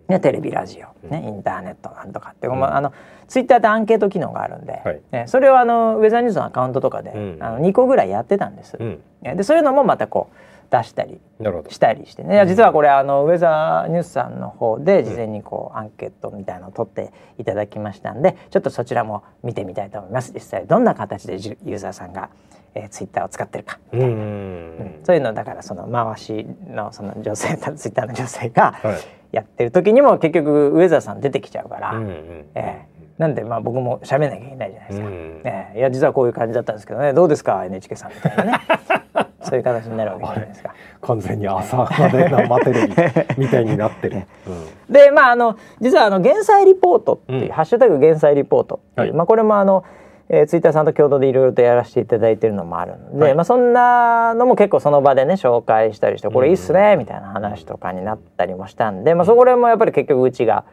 [0.08, 2.92] ね、テレビラジオ、ね、インターネットなんとかって、まあ、あの
[3.28, 5.00] ツイッターでアンケート機能があるんで、はい。
[5.10, 7.38] ね、それをあのウェザーニュースのアカウントとかで、うん。
[7.40, 8.76] あの2個ぐらいやってたんです。
[8.78, 9.00] うん。
[9.22, 10.36] ねでそういうのもまたこう
[10.72, 11.20] 出したり
[11.68, 12.42] したりしてね。
[12.46, 20.32] 実はこれあのウェザーニュースさんの方で事前にこうアンケートみたいなのを取っていただきましたんでちょっとそちらも見てみたいと思います。
[20.32, 22.30] 実際どんな形でじユーザーさんが、
[22.74, 23.78] えー、ツイッターを使ってるか。
[23.92, 25.00] うんうんうん。
[25.04, 28.96] そういうのだからその回しのその女性ツイッターの女性がはい。
[29.32, 32.12] やってる時にも結局ウェザーさん出てきちゃうから、うんうん
[32.54, 37.12] ええなんでまあ僕も喋んなきゃいけないじゃないですか、うんええいや実はこういう感じだったんですけどね。
[37.12, 38.60] どうですか？NHK さんみたいなね
[39.42, 40.74] そういう形になるわけじゃないですか。
[41.00, 42.94] 完全に朝まで生テレビ
[43.38, 44.22] みたいになってる。
[44.46, 44.50] う
[44.90, 47.48] んでまああの実はあの減災リポートっていう、うん。
[47.50, 49.12] ハッシュタグ減災リポートはい。
[49.12, 49.84] まあこれもあの、
[50.28, 53.34] えー、ツイッターさんと共同でいろいろとやらせていただいてるのもあるので、はい。
[53.34, 60.64] まあそんなのも結構その場でね紹介したりしてこれいいっすねみたいな話とかになったりもしたんで、まあそこらもやっぱり結局うちが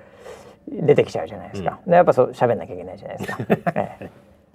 [0.68, 1.80] 出てきちゃうじゃないですか。
[1.88, 3.38] でやっぱそう喋んなきゃいけないじゃないですか。
[3.76, 4.10] ええ。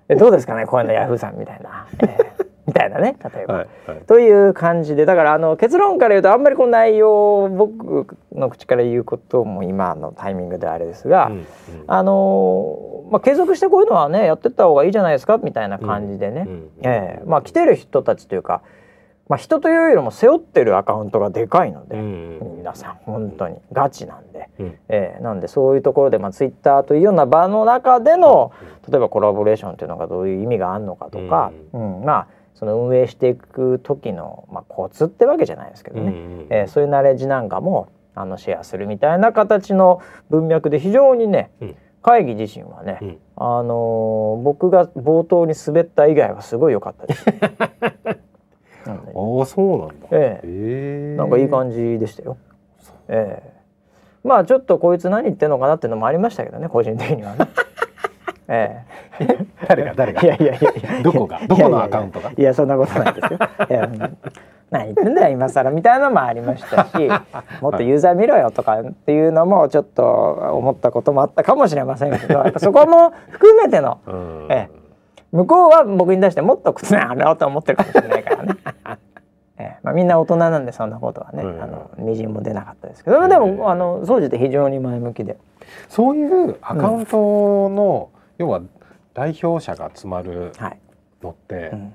[0.08, 2.24] でどうですかねこういうのヤフーさんみたいな、ええ。
[2.33, 2.33] み
[2.90, 3.54] たいなね例えば。
[3.54, 3.98] はいはい。
[4.06, 11.46] という感じでだからあの結論から言うとあんまりこの内容を僕の口から言うことも今のタイミングではあれですが、うんうん。
[11.86, 16.68] あのまあ、継続してこういうのはねやってった方がいいじゃないですかみたいな感じでね、うんうん。
[16.82, 17.22] ええ。
[17.26, 18.62] まあ、来てる人たちというか、
[19.28, 23.56] まあ、人というよりも背負ってるアカウントがでかいので、うん皆さん本当に。
[23.72, 24.48] ガチなんで。
[24.58, 24.78] うん。
[24.88, 25.22] ええ。
[25.22, 28.52] なんでそういうところで、まあ、ツイッターというような場の中での
[28.90, 32.04] 例えばコラボレーションというのがどういう意味があるのかとか、うん。
[32.04, 40.00] まあその運営していく時の、まあ、コツってわけじゃないですけどね、うんえーそういうナレッジなんかもあのシェアするみたいな形の
[40.30, 41.76] 文脈で非常にね、うん。
[42.00, 43.18] 会議自身はね、うん。
[43.36, 47.24] あのー僕が冒頭に滑った以外はすごい良かったです。
[48.86, 48.90] あ
[49.42, 49.94] あそうなんだ。
[50.12, 50.46] ええ。
[50.46, 52.36] ええなんかいい感じでしたよ。
[53.08, 53.52] ええ。
[54.22, 57.48] まあちょっとこいつ何言ってんのかなっていうのもありましたけどね個人的にはね。
[58.48, 58.84] え
[59.68, 60.20] 誰が 誰が？
[60.22, 61.02] えいやいやいやいや。
[61.02, 61.40] どこが？
[61.46, 62.30] どこのアカウントが？
[62.36, 63.38] いやそんなことないですよ。
[63.70, 64.16] いやうん。
[64.70, 67.08] 何言ってんだよ今更みたいなのもありましたし
[67.62, 74.46] もっとユーザー見ろよとかっていうのもちょっと思ったこともあったかもしれませんけどやっぱそこも含めてのうん。
[74.50, 74.68] え
[75.32, 78.54] 向こうは僕に対してもっと靴なろうと思ってるかもしれないからね。
[79.58, 79.76] ええ。
[79.82, 81.62] まあ、みんな大人なんでそんなことはね、うん。
[81.62, 85.36] あのみじんも出なかったですけどでも、あの総じて非常に前向きで、
[85.88, 88.08] そういうアカウントの、
[88.38, 88.60] 要は
[89.12, 90.78] 代表者が集まるはい。
[91.22, 91.94] のって、うん。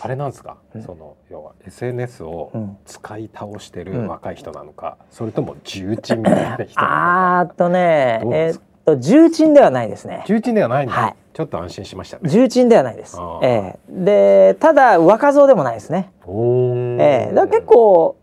[0.00, 0.82] あれなんですか、うん。
[0.82, 2.78] その要は SNS をうん。
[2.84, 4.02] 使い倒してうん。
[4.04, 7.38] る若い人なのか、それとも重鎮みたいな人なのか。
[7.40, 10.24] あーっとねえーっと重鎮ではないですね。
[10.26, 11.16] 重鎮ではないんだ、はい。
[11.32, 12.28] ちょっと安心しましたね。
[12.30, 13.16] 重鎮ではないです。
[13.18, 13.40] あ。
[13.42, 13.44] ー。
[13.44, 14.04] ええ。
[14.04, 16.10] でただ若造でもないですね。
[16.24, 17.00] おー。
[17.00, 17.34] ええ。
[17.34, 18.16] だ結構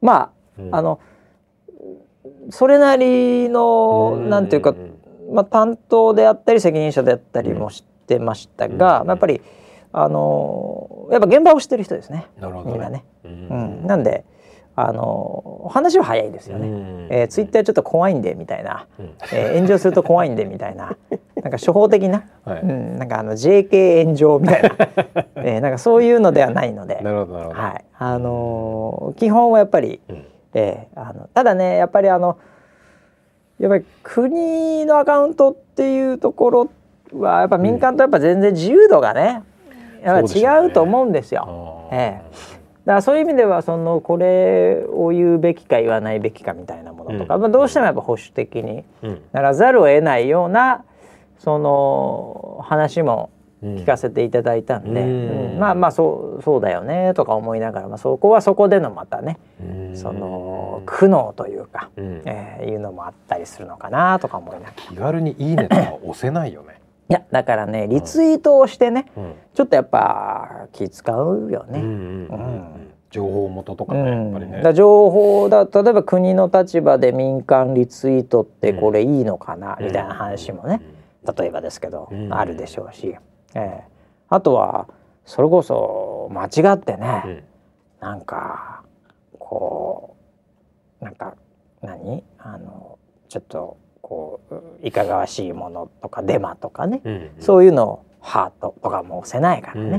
[0.00, 0.74] まうん。
[0.74, 1.00] ああの
[2.50, 4.30] それなりのうん。
[4.30, 4.74] なんていうか、
[5.34, 9.06] まあ、担当であったり責任者であったりもしてましたが、うん。
[9.08, 9.40] まあやっぱり
[9.92, 12.26] あのやっぱ現場を知ってる人ですね。
[12.40, 12.70] なるほど。
[12.70, 13.04] みんなね。
[13.24, 14.24] ううん、なんで
[14.76, 16.68] あの話は早いですよね。
[16.68, 19.14] ねえー、ツイッターちょっと怖いんでみたいな、うん。
[19.32, 20.96] えー炎上すると怖いんでみたいな。
[21.42, 22.60] なんか初歩的な、はい。
[22.60, 24.68] うん、なんかあの JK 炎上みたいな、
[25.42, 30.24] えー、なんかそういうのではないので、なるほどなるほど、はい、あのー基本はやっぱり、うん。
[30.54, 32.38] えー、あのただねやっぱりあの
[33.58, 36.70] やっぱり国のアカウントっていうところ
[37.12, 39.42] はやっぱ民間とやっぱ全然自由度がね、
[40.02, 41.88] やっぱそうでしょうね違うと思うんですよ。
[41.90, 41.96] あー。
[41.96, 42.22] え
[42.84, 47.40] だからそういう意味ではそのこれを言うべきか言わないべきかみたいなものとか、うん。
[47.40, 49.22] まあ、どうしてもやっぱ保守的にうん。
[49.32, 50.84] ならざるを得ないような
[51.38, 53.33] その話もうん
[53.64, 55.52] 聞かせていただいたんで、うん。
[55.52, 55.58] うん。
[55.58, 59.96] まあまあそうそうだよねとか思いながら、まあ、そこはそこでのまたねうん。
[59.96, 62.22] その苦悩というか、うん。
[62.24, 64.72] えーいうのもあったりするのかなとか思いながら。
[64.74, 69.34] 気軽にいいねとか押せないよね、いやだからねリツイートをしてねうん。
[69.54, 71.80] ちょっとやっぱ気使うよね。
[71.80, 72.90] うんうんうんうん。
[73.10, 74.04] 情報元とかね、う
[74.38, 74.50] ん。
[74.50, 74.60] ね。
[74.62, 80.80] だ情報だ例えば国の立場で民間リツイートってこれいいのかな、みたいな話もね、
[81.38, 82.34] 例えばですけど、うん。
[82.34, 83.14] あるでしょうし、
[83.54, 83.84] ええ。
[84.28, 84.88] あとは
[85.24, 87.44] それこそ間違ってね、うん。
[88.00, 88.82] なんか
[89.38, 90.16] こ
[91.00, 91.34] うなんか
[91.82, 92.22] 何？
[92.38, 92.98] あの
[93.28, 99.98] ちょっとこういかがわしいものとかデマとかね、うんそういうのをハートとかも押せないからうんね。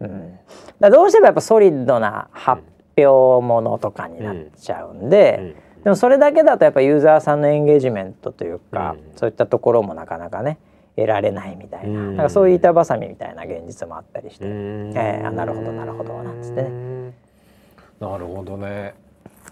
[0.00, 0.38] うん、
[0.78, 2.62] だどうしてもやっぱソリッドな発
[2.96, 9.16] 表ものとかになっちゃうんで、でもそれだけだとやっぱユーザーさんのエンゲージメントというか、うん。
[9.16, 10.58] そういったところもなかなかね
[10.98, 12.16] 得られないみたいな,、うん。
[12.16, 14.92] なんかそういう板挟みみたいな現実もあったりして、うん。
[14.96, 17.12] ええあなるほどなるほどなんつってね。
[18.00, 18.94] なるほどね。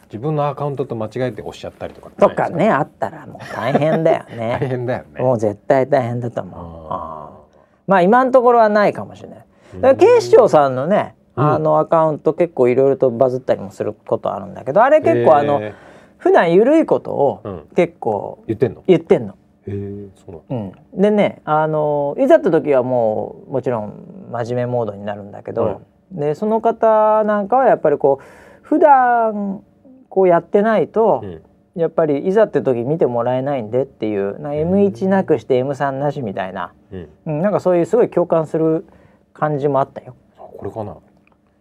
[0.04, 5.20] 自分のアカウントと間違えて押しちゃったりとかとかねあったらもう大変だよ大ね変だよね。
[5.20, 7.90] もう絶対大変だと思う。
[7.90, 9.96] まあ今のところはないかもしれない。
[9.96, 11.52] 警視庁さんのね、うん。
[11.54, 15.74] あのアカウント結構いろいろとバズったりもすることあるんだけどあれ結構あの、へ
[16.18, 17.68] 普段緩いことをうん。
[17.74, 18.84] 結構言ってんの？
[18.86, 19.34] 言ってんの。
[19.66, 20.78] そうなんだ。
[20.94, 28.24] うん、でねあのいざって時はもうもちろん真面目モードになるんだけど、でその方なんかはやっぱりこう
[28.62, 29.62] 普段
[30.08, 31.42] こうやってないと、うん。
[31.76, 37.08] やっぱりいざって時見てもらえないんでっていうな M1 なくして M3 なしみたいな、うん。
[37.26, 38.86] うん、なんかそういうすごい共感する
[39.34, 40.16] 感じもあったよ。
[40.38, 40.96] あこれかな。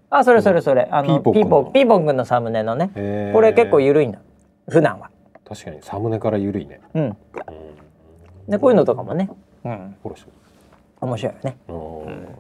[0.10, 0.88] あそれそれそれ。
[0.90, 1.72] あのピーポくんの。
[1.74, 2.92] ピーポン君のサムネのね。
[3.34, 4.20] これ結構緩いの。
[4.70, 5.10] 普段は。
[5.46, 5.80] 確かに。
[5.82, 6.80] サムネから緩いね。
[6.94, 7.18] うん、うん
[8.48, 9.30] でこういうのとかもね、
[9.64, 9.96] うん、
[11.02, 11.58] 面白いよね。
[11.68, 12.38] うん。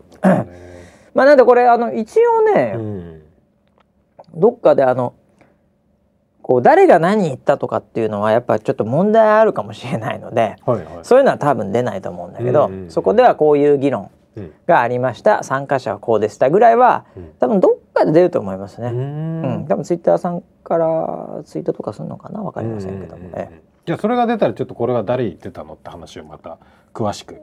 [1.14, 3.22] まあなんでこれあの一応ね、うん。
[4.36, 5.14] どっかであの
[6.42, 11.00] こう誰が何言ったとかっていうのはやっぱちょっと問題あるかもしれないのではいはい。
[11.04, 12.92] そういうのは多分出ないと思うんだけど、うんうんうん。
[12.92, 14.54] そこではこういう議論うん。
[14.68, 15.44] がありました。
[15.44, 17.34] 参加者はこうでしたぐらいはうん。
[17.40, 18.90] 多分どっかで出ると思いますうね。
[18.90, 19.56] うん。
[19.64, 19.68] ん。
[19.68, 22.42] 多分ツイッターさんからツイートとかするのかな？
[22.42, 23.62] わかりませんけどもうんうんうんね。
[23.86, 26.58] じゃあそれが出たらちょっとこれは誰言ってたのって話をまた
[26.94, 27.40] 詳しく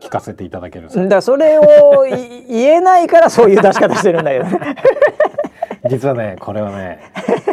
[0.00, 1.06] 聞かせていただけるんですか？
[1.06, 4.76] だそれをい言えないからそういう出し方してるんだけどね。
[5.88, 7.00] 実はねこれはね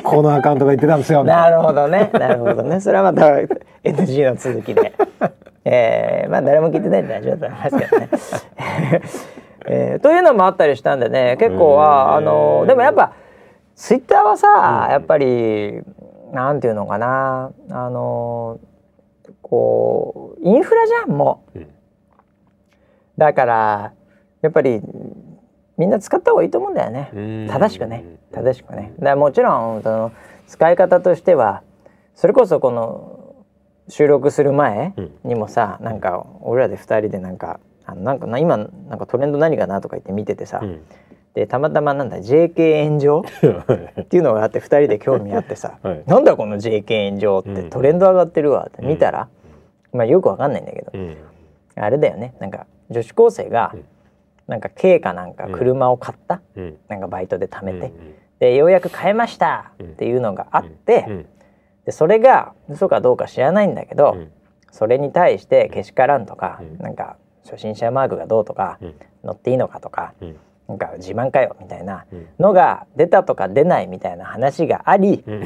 [0.04, 2.10] このアカウントが言ってたんですよなるほどね。
[2.14, 2.80] なるほどね。
[2.82, 3.28] それはまた
[3.84, 4.94] NG の続きで。
[5.70, 9.02] えー、まあ誰も聞いてないんで大丈夫だと思いますけどね。
[9.70, 13.12] えーというのもあったりしたんでね結構はあのでもやっぱ
[13.76, 15.82] ツイッターはさ、うんやっぱり
[16.34, 17.52] なんていうのかな。
[17.70, 18.60] あの
[19.42, 21.60] こうインフラじゃんもう。
[21.60, 21.68] うん。
[23.18, 23.94] だから
[24.42, 24.82] やっぱり
[25.78, 27.12] みんな使った方がいいと思うんだよね。
[27.14, 27.48] うん。
[27.48, 28.06] 正しくね。
[28.32, 28.94] 正しくね。
[29.00, 30.12] だもちろんその
[30.48, 31.64] 使い方としては
[32.16, 33.36] それこそこの
[33.90, 35.12] 収録する前うん。
[35.24, 38.66] にもさなんか俺らで2人でなんかあのなんかな今な
[38.96, 40.82] んかトレンド何かなとか言って見ててさ、うん
[41.38, 43.22] でたまたまなんだ JK 炎上？
[44.02, 46.04] っていうのがあって2人で興味あってさ、 はい。
[46.08, 47.70] なんだこの JK 炎上ってうん。
[47.70, 49.28] トレンド上がってるわって見たら、
[49.94, 51.16] まあよくわかんないんだけど、うん。
[51.76, 52.34] あれだよね。
[52.40, 53.86] なんか女子高生がうん。
[54.48, 56.78] なんか軽かなんか車を買った、うん。
[56.88, 57.92] なんかバイトで貯めて、うん
[58.40, 61.26] でようやく買えましたっていうのがあって、うん。
[61.86, 64.32] でそれが嘘かどうか知らないんだけど、うん。
[64.72, 66.78] それに対してけしからんとか、うん。
[66.80, 68.96] なんか初心者マークがどうとか、うん。
[69.24, 70.36] 乗っていいのかとか、うん
[70.68, 72.28] なんか自慢かよみたいなうん。
[72.40, 75.44] のが出たとか出ないみたいな話があり、うん。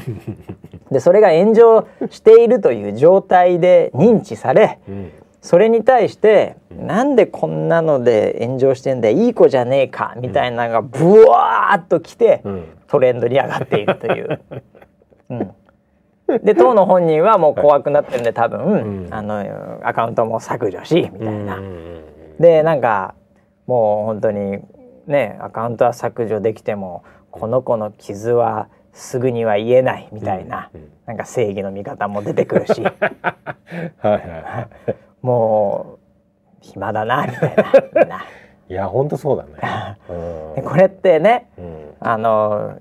[0.90, 5.12] でそれが炎上しているという状態で認知されうん。
[5.40, 12.64] それに対して、なんでこんなので炎上してんだよいい子じゃねえかみたいなのがブワーッときて、うん。
[12.86, 14.40] トレンドに上がっているという。
[15.30, 15.50] うん。
[16.44, 19.08] で当の本人はもう怖くなってるんで多分、うん。
[19.10, 21.56] あのアカウントも削除しみたいな。
[21.56, 22.04] うん。
[22.38, 23.14] でなんか
[23.66, 24.58] もう本当に
[25.06, 30.88] ねアカウントは削除できてもこの子の傷はすぐには言えないみたいな、うんうん。
[31.06, 32.82] なんか正義の味方も出てくるし。
[35.22, 35.98] もう
[36.60, 37.56] 暇だなみたい
[38.08, 38.24] な。
[38.68, 39.98] いや本当そうだね。
[40.08, 40.12] う
[40.52, 41.94] んでこれってねうん。
[42.00, 42.78] あの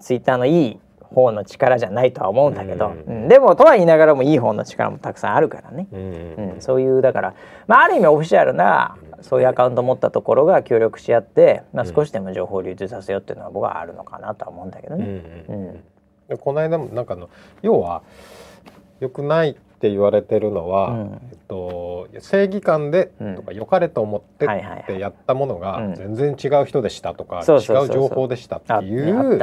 [0.00, 0.80] ツイッターのいい
[1.14, 3.22] 方の力じゃないとは思うんだけど、うん。
[3.22, 3.28] うん。
[3.28, 6.00] でもとは言いながらもいい方の力もたくさんあるからね、うん。
[6.54, 6.60] うん。
[6.60, 7.34] そういうだから、
[7.66, 11.94] まあ、ある意味オフィシャルなそういうアカウントを持ったところが協力し合って、まあ、うん。
[11.94, 15.00] 少しでも情報を流通させようっていうのは僕はあるのかなとは思うんだけどうん。
[15.00, 15.44] ね。
[15.48, 15.84] うん。
[16.28, 17.30] でこの間もなんかあの
[17.62, 18.02] 要は
[19.00, 21.20] 良くないって言われてるのは、うん。
[21.30, 23.34] えっと、正義感でうん。
[23.36, 25.94] とか良かれと思ってってやったものがうん。
[25.94, 29.38] 全然違う人でしたとか、違う情報でしたってあいう。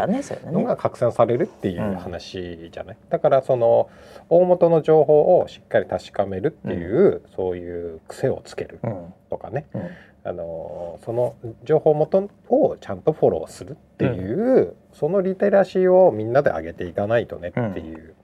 [0.51, 3.89] のが拡散されるっていう話じゃない、だからその
[4.29, 9.13] 大元の情報をしっかり確かめるっていう、そういう癖をつけるうん。
[9.29, 9.89] とかね、うん。
[10.23, 18.15] あのその情報元をちゃんとフォローするっていう、そのリテラシーをみんなで上げていかないとねっていう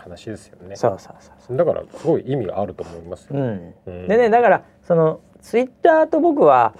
[0.00, 0.76] 話ですよね。
[0.76, 1.56] そうそうそう。
[1.56, 3.38] だからすごい意味があると思いますよ。
[3.38, 3.74] うん。
[3.86, 4.08] うん。
[4.08, 6.74] でねだからそのツイッターと僕は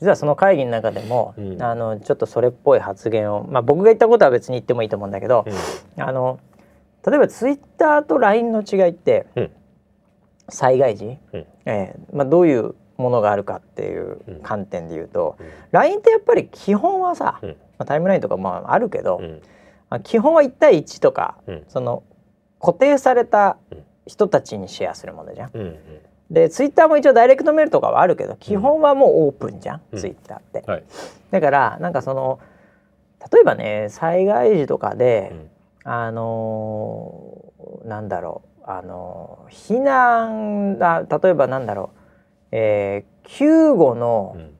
[0.00, 1.62] 実はその会議の中でも、うん。
[1.62, 5.44] あのちょっとそれっぽい発言を、まあ、僕が言ったことは別に言ってもいいと思うんだけど、
[5.98, 6.40] あの
[7.06, 9.50] 例えばツイッターと LINE の違いって、うん。
[10.48, 11.46] 災害時、うん。
[11.64, 14.40] えーまあ、どういうものがあるかっていううん。
[14.40, 15.46] 観点で言うと、うん。
[15.72, 17.48] LINE ってやっぱり基本はさ、うん。
[17.50, 19.42] まあ、タイムラインとかまああるけど、うん。
[19.88, 21.64] まあ基本は1対1とか、うん。
[21.68, 22.02] その
[22.60, 23.84] 固定されたうん。
[24.06, 25.50] 人たちにシェアするものじゃん。
[25.54, 25.76] うんうん。
[26.30, 29.98] でツイッターも一応ダイレクトメールとかはあるけど基本はもうオープンじゃん、うん。
[30.00, 30.64] ツイッターって。
[30.68, 30.84] はい。
[31.30, 32.40] だからなんかその
[33.32, 35.50] 例えばね災害時とかで、うん。
[35.92, 41.98] あのーなんだろうあのー避難だ例えばなんだろう、
[42.52, 44.50] えー救護のうん。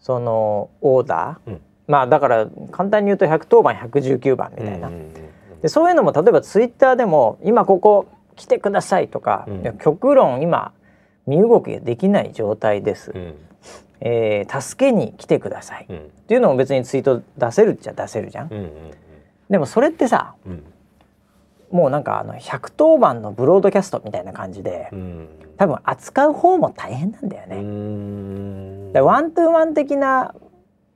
[0.00, 1.60] そのオーダー、うん。
[1.88, 5.23] まあだから簡単に言うと110番119番みたいな、うんうんうん
[5.64, 8.04] でそういうのも例えばツイッターでも今ここ
[8.36, 9.78] 来てくださいとか、うん。
[9.78, 10.74] 極論今
[11.26, 13.34] 身動きができない状態です、うん。
[14.00, 16.10] えー助けに来てください、っうん。
[16.28, 18.70] ていうのも別にツイート出せるっちゃ出せるじゃん、うんうん
[19.48, 20.64] でもそれってさうん。
[21.70, 25.28] もうなんかあの110番の broadcast みたいな感じでうん。
[25.56, 27.56] 多分扱う方も大変なんだようね。
[27.62, 28.92] ん。
[28.92, 30.34] で one-to-one 的な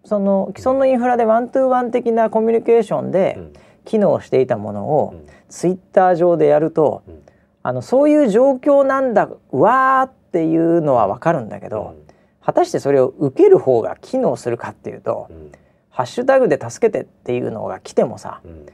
[0.05, 3.53] その既存のインフラで one-to-one 的なコミュニケーションでうん
[3.89, 5.26] 機能していたものをうん。
[5.49, 7.22] ツイッター上でやるとうん。
[7.62, 11.97] あのそういう状況なんだわーっていうのはわかるんだけど
[12.43, 15.53] 果たしてそれを受ける方が機能するかっていうとうん
[15.91, 18.66] 「ハッシュタグで助けて」っていうのが来てもさうん。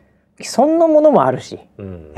[0.43, 2.13] 既存のものもあるしうん。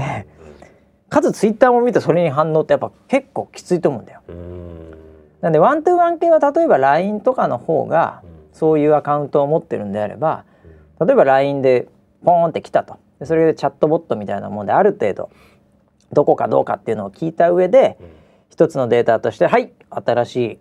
[1.09, 4.21] かつツイッターも見てそれに反応ってやっぱ結構きついと思うんだよ。
[4.29, 4.99] うん。
[5.41, 8.23] なんでワントゥーワン系は例えば LINE とかの方が
[8.53, 10.45] そういうアカウントを持ってるんであれば
[11.01, 11.89] 例えば LINE で
[12.27, 12.99] ポーンって来たと。
[13.21, 15.31] でそれでチャットボットみたいなもんである程度
[16.13, 18.07] どこかどうかっていうのを聞いた上でうん。
[18.49, 20.59] 一つのデータとして「はい新しい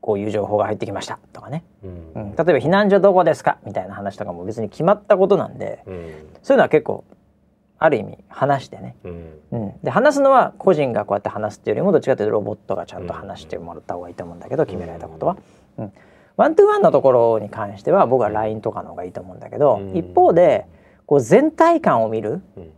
[0.00, 2.12] こういう情報が入ってきました」とかね、うん。
[2.14, 6.10] うん、例えば「避難所どこですか?」みたいな話とかも別に決まったことなんでうん。
[6.42, 7.04] そういうのは結構
[7.78, 9.40] ある意味話してね、うん。
[9.52, 15.36] うん、で話すのは個人がこうやって話すっていうよりもどっちかというとロボットがちゃんと話してもらった方がいいと思うんだけど決められたことは。
[15.78, 15.92] うん。
[16.36, 19.96] ワントゥーワンのところに関しては僕は LINE とかの方がいいと思うんだけど、うん。
[19.96, 20.66] 一方で
[21.06, 22.42] こう全体感を見る。
[22.56, 22.70] うん。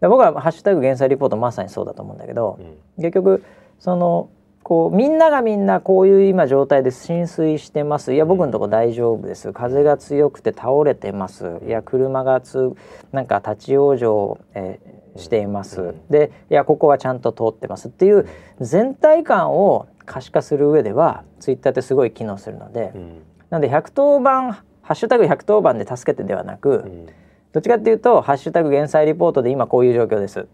[0.00, 3.02] で僕は「ハッシュタグ減災リポート」まさにそうだと思うんだけどうん。
[3.02, 3.42] 結局
[3.78, 4.28] その
[4.62, 8.14] こうみんながみんなこういう今状態で浸水してます。
[8.14, 9.52] いや僕のとこ大丈夫です。
[9.52, 11.60] 風が強くて倒れてます。
[11.66, 12.72] いや車がつ
[13.12, 16.00] なんか立ち往生、えーしています、うん。
[16.10, 17.86] でいやここはちゃんと通ってます。
[17.86, 18.26] っていう
[18.60, 23.22] 全体感を可視化する上ではツイッターってすごい機能するので、うん。
[23.48, 27.06] なんで110番ハッシュタグ110番で助けてではなく、うん
[27.54, 30.40] どっちかっていうとハッシュタグ減災リポートで今こういう状況です。
[30.40, 30.46] うん。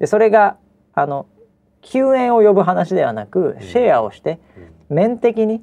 [0.00, 0.56] でそれが
[0.92, 1.26] あの
[1.82, 4.40] 救援を呼ぶ話ではなくシェアをして
[4.88, 5.62] 面的に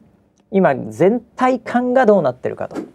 [0.52, 2.78] 今全体感がどうなってるかと。
[2.78, 2.86] うん。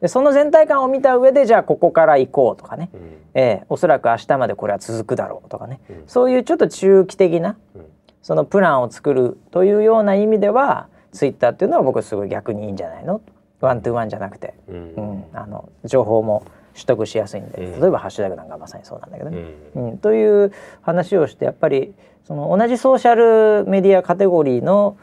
[0.00, 3.00] でその全体感を見た上でじゃあここから行こうとかね、うん。
[3.34, 6.02] えーおそらく明日までこれは続くだろうとかね、うん。
[6.06, 7.82] そういうちょっと中期的なうん。
[8.22, 13.20] そのプランを作るというような意味ではツイッターっていうのは僕すごい逆にいいんじゃないの？
[13.60, 16.42] ワントゥーワンじゃなくて、うん、うん、あの情報も
[16.74, 19.38] 取得しやすいんで、例えばハッシュタグなんかまさにそうなんだけどね。
[19.74, 21.94] うん、うん、という話をしてやっぱり
[22.24, 24.96] その同じソーシャルメディアカテゴリーの、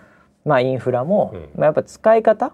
[0.46, 2.54] まあ、インフラも、まあ、やっぱ使い方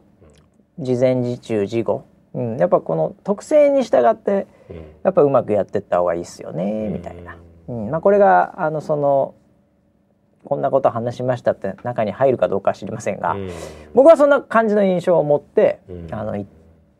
[0.79, 4.47] 事前時中事後、うん、やっぱこの特性に従って
[5.03, 7.37] やっぱうまくやってった方がいいっすよねみたいな、
[7.67, 7.89] うん。
[7.91, 9.35] まあ、これがあのその
[10.43, 13.35] こんなこと話しましたって中に入るかどうかは知りませんが、
[13.95, 15.79] 僕はそんな感じの印象を持って、
[16.11, 16.35] あの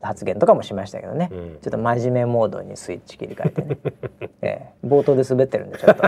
[0.05, 1.29] 発言とかもしましたけどね、
[1.61, 3.77] ちょっと真面目モードにスイッチ切り替えてね、
[4.41, 6.03] えー、冒頭で滑ってるんでちょっと。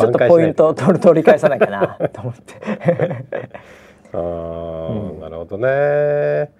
[0.00, 2.54] ちょっとポイントを取取り返さなきゃな と思って。
[4.12, 6.50] ああ、うん、なるほどね。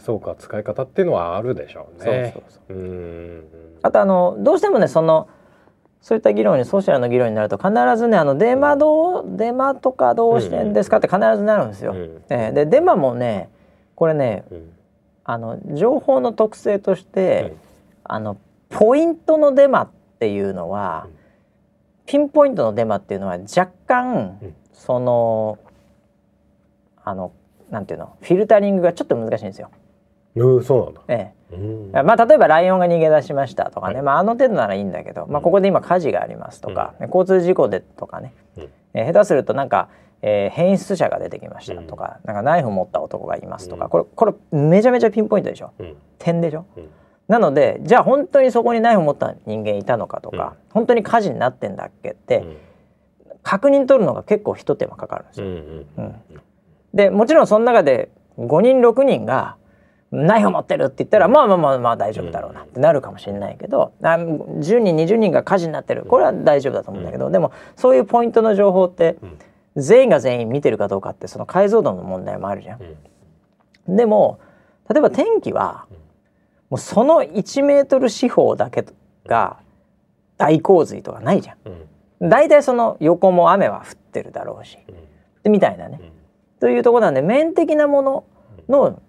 [0.00, 2.32] そうか使い方っていうのはあるでしょうね。
[2.34, 2.74] そうそうそう。
[2.74, 3.44] うん。
[3.82, 5.28] あとあのどうしてもねその
[6.00, 11.92] そういった議論にソーシャルの議論になると必ずねあのデマどうデマとかどうしてんですかって必ずなるんですよ。
[11.92, 13.48] うん、えー、でデマもね
[13.94, 14.72] これね、うん、
[15.24, 17.58] あの情報の特性として、うん、
[18.04, 18.36] あの
[18.70, 21.06] ポイントのデマっていうのは、
[22.06, 24.38] ピンポイントのデマっていうのは若干、
[24.72, 25.58] その
[27.04, 27.32] あの
[27.70, 29.70] なんていうのフィルタリングがちょっと難しいんですよ。
[30.34, 31.00] うん、そうなんだ。
[31.08, 32.02] ええ。
[32.02, 39.88] まあ例えばライオンが逃げ出しましたとかね、はい、まああの程度ならいいんだけど、まあここで今火事がありますとか、うん、交通事故でとかね、うん、え下手するとなんか、
[40.22, 45.72] えー、変質者が出てきましたとか、うん、なんかナイフ持った男がいますとか、これこれめちゃめちゃピンポイントでしょ？
[46.18, 46.64] 点でしょ？
[47.28, 52.44] なのでじゃあ本当にそこにナイフ持った人間いたのかとか、本当に火事になってんだっけって、
[53.42, 55.46] 確認取るのが結構一手間かかるんですよ。
[55.46, 56.14] うん
[56.94, 59.56] でもちろんその中で5人6人が
[60.10, 66.04] ナイフ持ってるって言ったらまあまあまあまあ大丈夫だろうなってなるかもしれないけど10人20人が火事になってる。
[66.04, 69.16] これは大丈夫だと思うんだけどでもそういうポイントの情報って
[69.76, 73.96] 全員が全員見てるかどうかってその解像度の問題もあるじゃん。
[73.96, 74.38] でも
[74.88, 75.86] 例えば天気は
[76.70, 78.84] もうその1メートル四方だけ
[79.26, 79.58] が
[80.38, 82.28] 大洪水とかないじゃん。
[82.28, 84.78] 大体その横も雨は降ってるだろうし。
[85.44, 86.00] みたいなね。
[86.60, 88.24] というところなんで面的なもの
[88.68, 89.02] の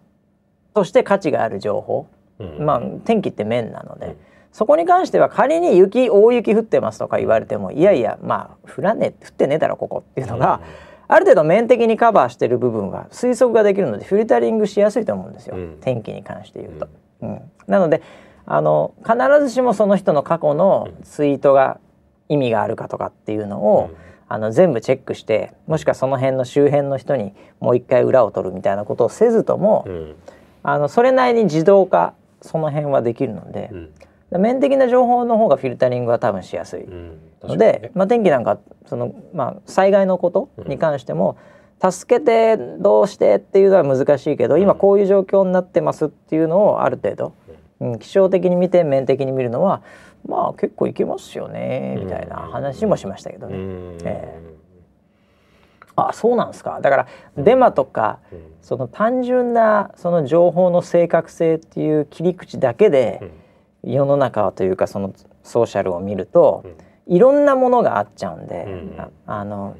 [0.73, 2.07] として価値がある情報、
[2.39, 4.17] うん、まあ天気って面なので、うん、
[4.53, 10.61] そこに関しては仮に雪大雪降ってますとか言われてもいやいやまあ降らね降ってねえだろここっていうのが、
[11.07, 16.87] ある程度面的にカバーしてる部分は推測ができるのでフィルタリングしやすいと思うんですよ、天気に関して言うと。
[17.21, 17.41] うん。
[17.67, 18.01] なので
[18.45, 21.79] あの必ずしもその人の過去のツイートが
[22.29, 23.91] 意味があるかとかっていうのを、
[24.27, 30.15] あの全部チェックしてもしくはその辺の周辺の人にもう一回裏を取るみたいなことをせずとも、うん、
[30.63, 33.93] あのそれなりに自動化その辺はできるので、うん、
[34.39, 36.85] 面的な情報の方がフィルタリングは多分しやすい。
[37.43, 41.37] ので、ね、まあ、天気なんかその、まあ、災害のことに関しても、
[41.91, 47.33] 助けてどうしてっていうのは難しいけど今こういう状況になってますっていうのをある程度、
[47.81, 49.81] うん、気象的に見て面的に見るのは
[50.25, 53.55] まあ結構いけますよねみたいな話もしましたけどね。
[54.05, 56.79] えー、あそうなんですか。
[56.81, 57.07] だから
[57.37, 58.19] デマとか、
[58.61, 63.33] その単純なその情報の正確性っていう切り口だけで、
[63.83, 65.13] 世の中というかその
[65.43, 66.65] ソーシャルを見ると、
[67.07, 68.67] いろんなものがあっちゃうんで、
[69.25, 69.75] あの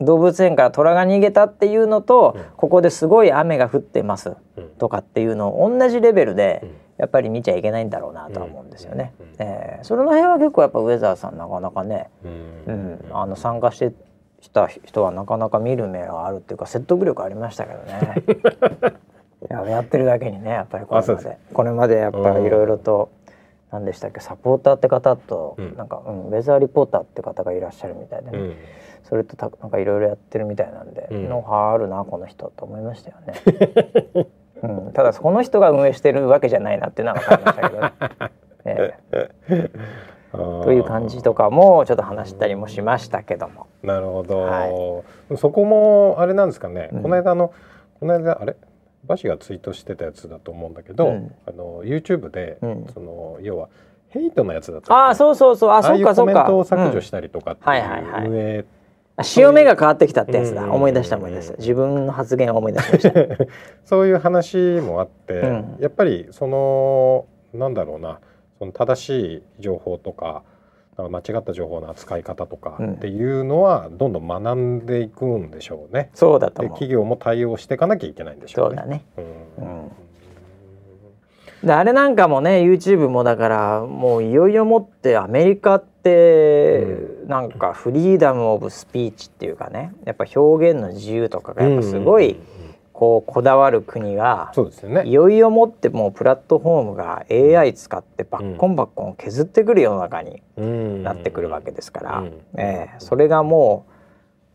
[0.00, 4.36] 動物園から虎が逃げたっていうのと、ここですごい雨が降ってます
[4.78, 6.64] とかっていうのを同じレベルで
[6.98, 9.14] やっぱり見ちゃいけないんだろうなとは思うんですよね。
[9.38, 12.28] えー、それの辺は結構やっぱウェザーさんなかなかね、う
[12.72, 13.92] ん、あの参加して
[14.40, 18.22] きた人はなかなか見る目があるっていうか説得力ありましたけどね。
[19.48, 21.38] ややってるだけにねやっぱりこれまで。
[21.52, 23.10] これまでやっぱりいろいろと
[23.70, 28.56] 何でしたっけサポーターって方と、うん、なんか、うん、ウェザーリポーターって方がいらっしゃるみたいでね、うん、
[29.04, 34.26] それとたなんかいろいろやってるみたいなんで、うん、ノウハウあるなこの人と思いましたよね。
[34.62, 37.92] うん、ただこの人が運営してるわけじゃないなっていうのは分かりましたけどね。
[38.66, 43.68] えー、という感じとかもちょっと話したりもしましたけども。
[43.82, 44.66] なるほど、は
[45.30, 47.52] い、そこもあれなんですかね、この間の
[48.00, 48.56] この間あれ？
[49.04, 53.68] バシがツイートしてたやつだと思うんだけど、うん、あの YouTube で、うん、その要は
[54.08, 55.70] ヘイトのやつだったああそうそうそう。
[55.70, 56.32] あそうかそうか。
[56.32, 58.64] コメントを削除したりとかっていう運営
[59.22, 61.56] 潮目が変わってきたってやつだ、思い出した思い出した。
[61.58, 63.46] 自分の発言を思い出しました。
[63.84, 68.18] そういう話もあって、うん、やっぱりそのなんだろうな。
[68.58, 70.42] その正しい情報とか
[71.08, 76.10] 間違った情報の扱い方とかっていうのはどんどん学んでいくんでしょうね。
[76.14, 78.76] そうだと企業も対応していかなきゃいけないんでしょうね。
[78.76, 79.04] そうだね。
[81.62, 86.84] うん、であれなんかもね YouTube もだからもういよいよもってアメリカって
[87.26, 92.36] なんかフリーダム・オブ・スピーチっていうかねやっぱ表現の自由とかがやっぱすごい
[93.00, 95.08] こうこだわる国がそうですよね。
[95.08, 100.42] いよいよもってもうプラットフォームが AI 使ってバッコンバッコン削ってくる世の中に
[101.02, 102.24] なってくるわけですから、
[102.58, 103.92] えー、それがもう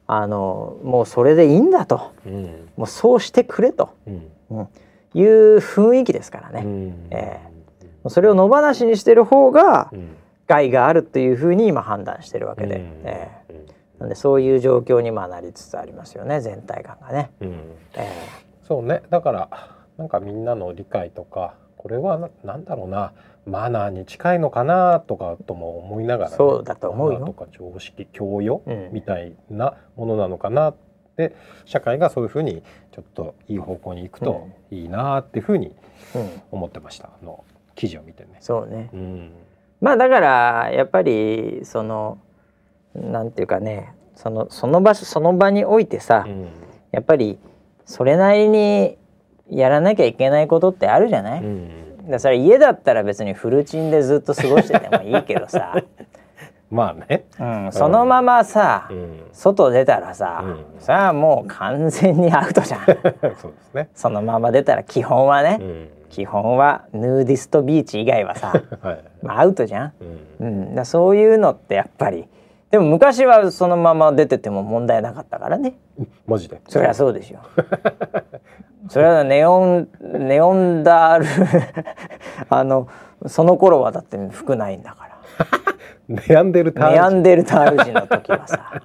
[0.06, 2.14] あのもうそれでいいんだと、
[2.78, 4.68] もうそうしてくれと、うん。
[5.16, 9.90] いう雰囲気ですからね、えー、それを野放しにしてる方が
[10.46, 17.32] 害があるというふうに今判断してるわけで、えー、なんでそういう状況にまなりつつありますよね全体感がね。
[17.42, 17.50] うん。
[17.96, 19.04] えー、そうね。
[19.10, 19.50] だから
[19.98, 23.14] なんかみんなの理解とかこれはなんだろうな。
[23.46, 27.20] マナーに近いのかなとかとも思いながら、ね、そうだと思うよ。
[27.20, 30.76] とか常識教養、みたいなものなのかなっ
[31.16, 31.36] て
[31.66, 35.76] 社会がそういうふうにちょっといい方向に行くといいなっていうふうに
[36.52, 37.44] 思ってました、うん、の
[37.76, 38.38] 記事を見てね。
[38.40, 39.32] そうね、うん、
[39.80, 42.18] まあだからやっぱりその
[42.96, 46.48] なんていうかねそのその場所その場においてさ、うん、
[46.92, 47.38] やっぱり
[47.86, 48.98] それなりに
[49.50, 52.10] やらなきゃいけないことってあるじゃない、うん。
[52.10, 55.76] だそれ家だったら別にフルチンでずっと過ごしててもいいけどさ。
[56.72, 62.86] まあね、うん、そのままさ、うん、外出たらさ、うん、さあもう完全にアウトじゃん。
[63.38, 63.90] そうですね。
[63.94, 68.48] そのまま出たら基本はね、うん、基本はヌーディストビーチ以外はさ、
[68.82, 69.94] はい、まあ、アウトじゃん、
[70.40, 70.76] うん。
[70.76, 72.28] だそういうのってやっぱり
[72.76, 75.78] でも昔はそのまま出てても問題なかったからね。
[76.28, 76.60] マジで？
[76.68, 77.40] そりゃそうですよ
[78.92, 81.26] それはネオンネオンダール
[82.50, 82.90] あの
[83.28, 85.16] その頃はだって服ないんだから。
[86.30, 88.82] ネアンデルタールネアンデルタール人の時はさ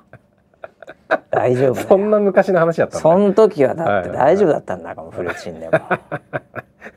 [1.30, 5.80] 大丈夫そんな昔の話だったその時はだって大丈夫だったんだかも、フルチンでも。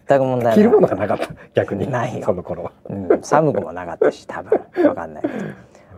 [0.07, 0.55] 全く問題ない。
[0.57, 1.29] 着るものがなかった。
[1.55, 1.89] 逆に。
[1.89, 2.23] ないよ。
[2.23, 4.61] その頃は、うん、寒くもなかったし多分。
[4.87, 5.33] わかんないけど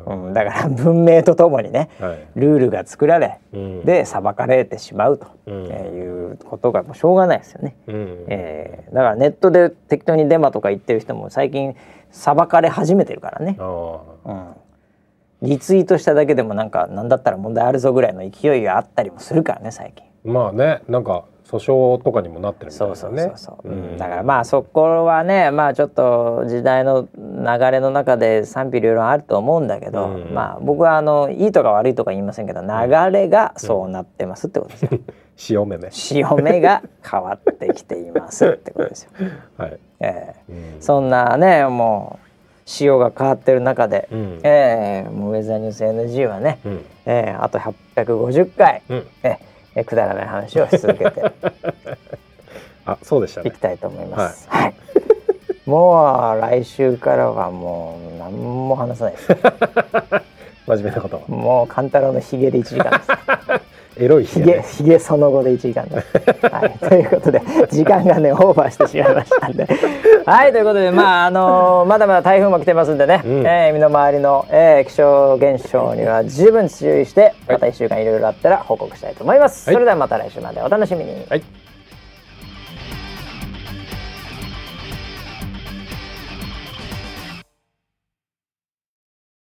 [0.05, 11.75] うん、だから 文明とともにね、はい、ルールが作られ、うん、で裁かれてしまうと、うん、えいうことがもうしょうがないですよね、うん、えー、だからネットで適当にデマとか言ってる人も最近
[12.11, 13.63] 裁かれ始めてるからね、う
[14.31, 14.45] ん、
[15.41, 20.05] リツイートしただけでもなんか何だったら問題あるぞぐらいの勢いがあったりもするからね最近。
[20.23, 21.25] まあねなんか
[21.59, 23.33] 訴訟とかにもなってるみたいですね。
[23.97, 32.67] だからまあそこはねまあちょっと時代の流れの中で賛否両論あると思うんだけど、うん、まあ僕はあのいいとか悪いとか言いませんけど流
[33.11, 34.99] れがそうなってますってことですよ。
[35.37, 35.89] 潮目ね。
[35.91, 39.09] 潮目が変わってきていますってことですよ。
[39.57, 39.79] はい。
[39.99, 42.25] ええー、そんなねもう。
[42.67, 51.31] 潮が変わってる中で、うん、えー、もうウェザーニュース NG はね、うん、えー、あと850回、うん、えーえくだらない話をし続けて
[52.85, 54.47] あそうでしたいきたいと思います。
[54.49, 54.75] はい、はい、
[55.65, 59.27] もう来週からはもう何も話さないです。
[60.67, 61.23] 真面目なこと。
[61.27, 63.11] もう勘太郎のひげで一時間です。
[63.97, 66.07] エロいひげ、ひげその後で1時間です。
[66.51, 69.67] はい、ということで時間がねオーバーしてしまいましたんで
[70.25, 79.69] はいということでまああのー、まだまだ台風も来てますんでね、うん、えー、身の回りの、えー、気象現象には十分注意してまた1週間いろいろあったら報告したいと思います。
[79.69, 81.25] はい、それではまた来週までお楽しみに。
[81.29, 81.64] はい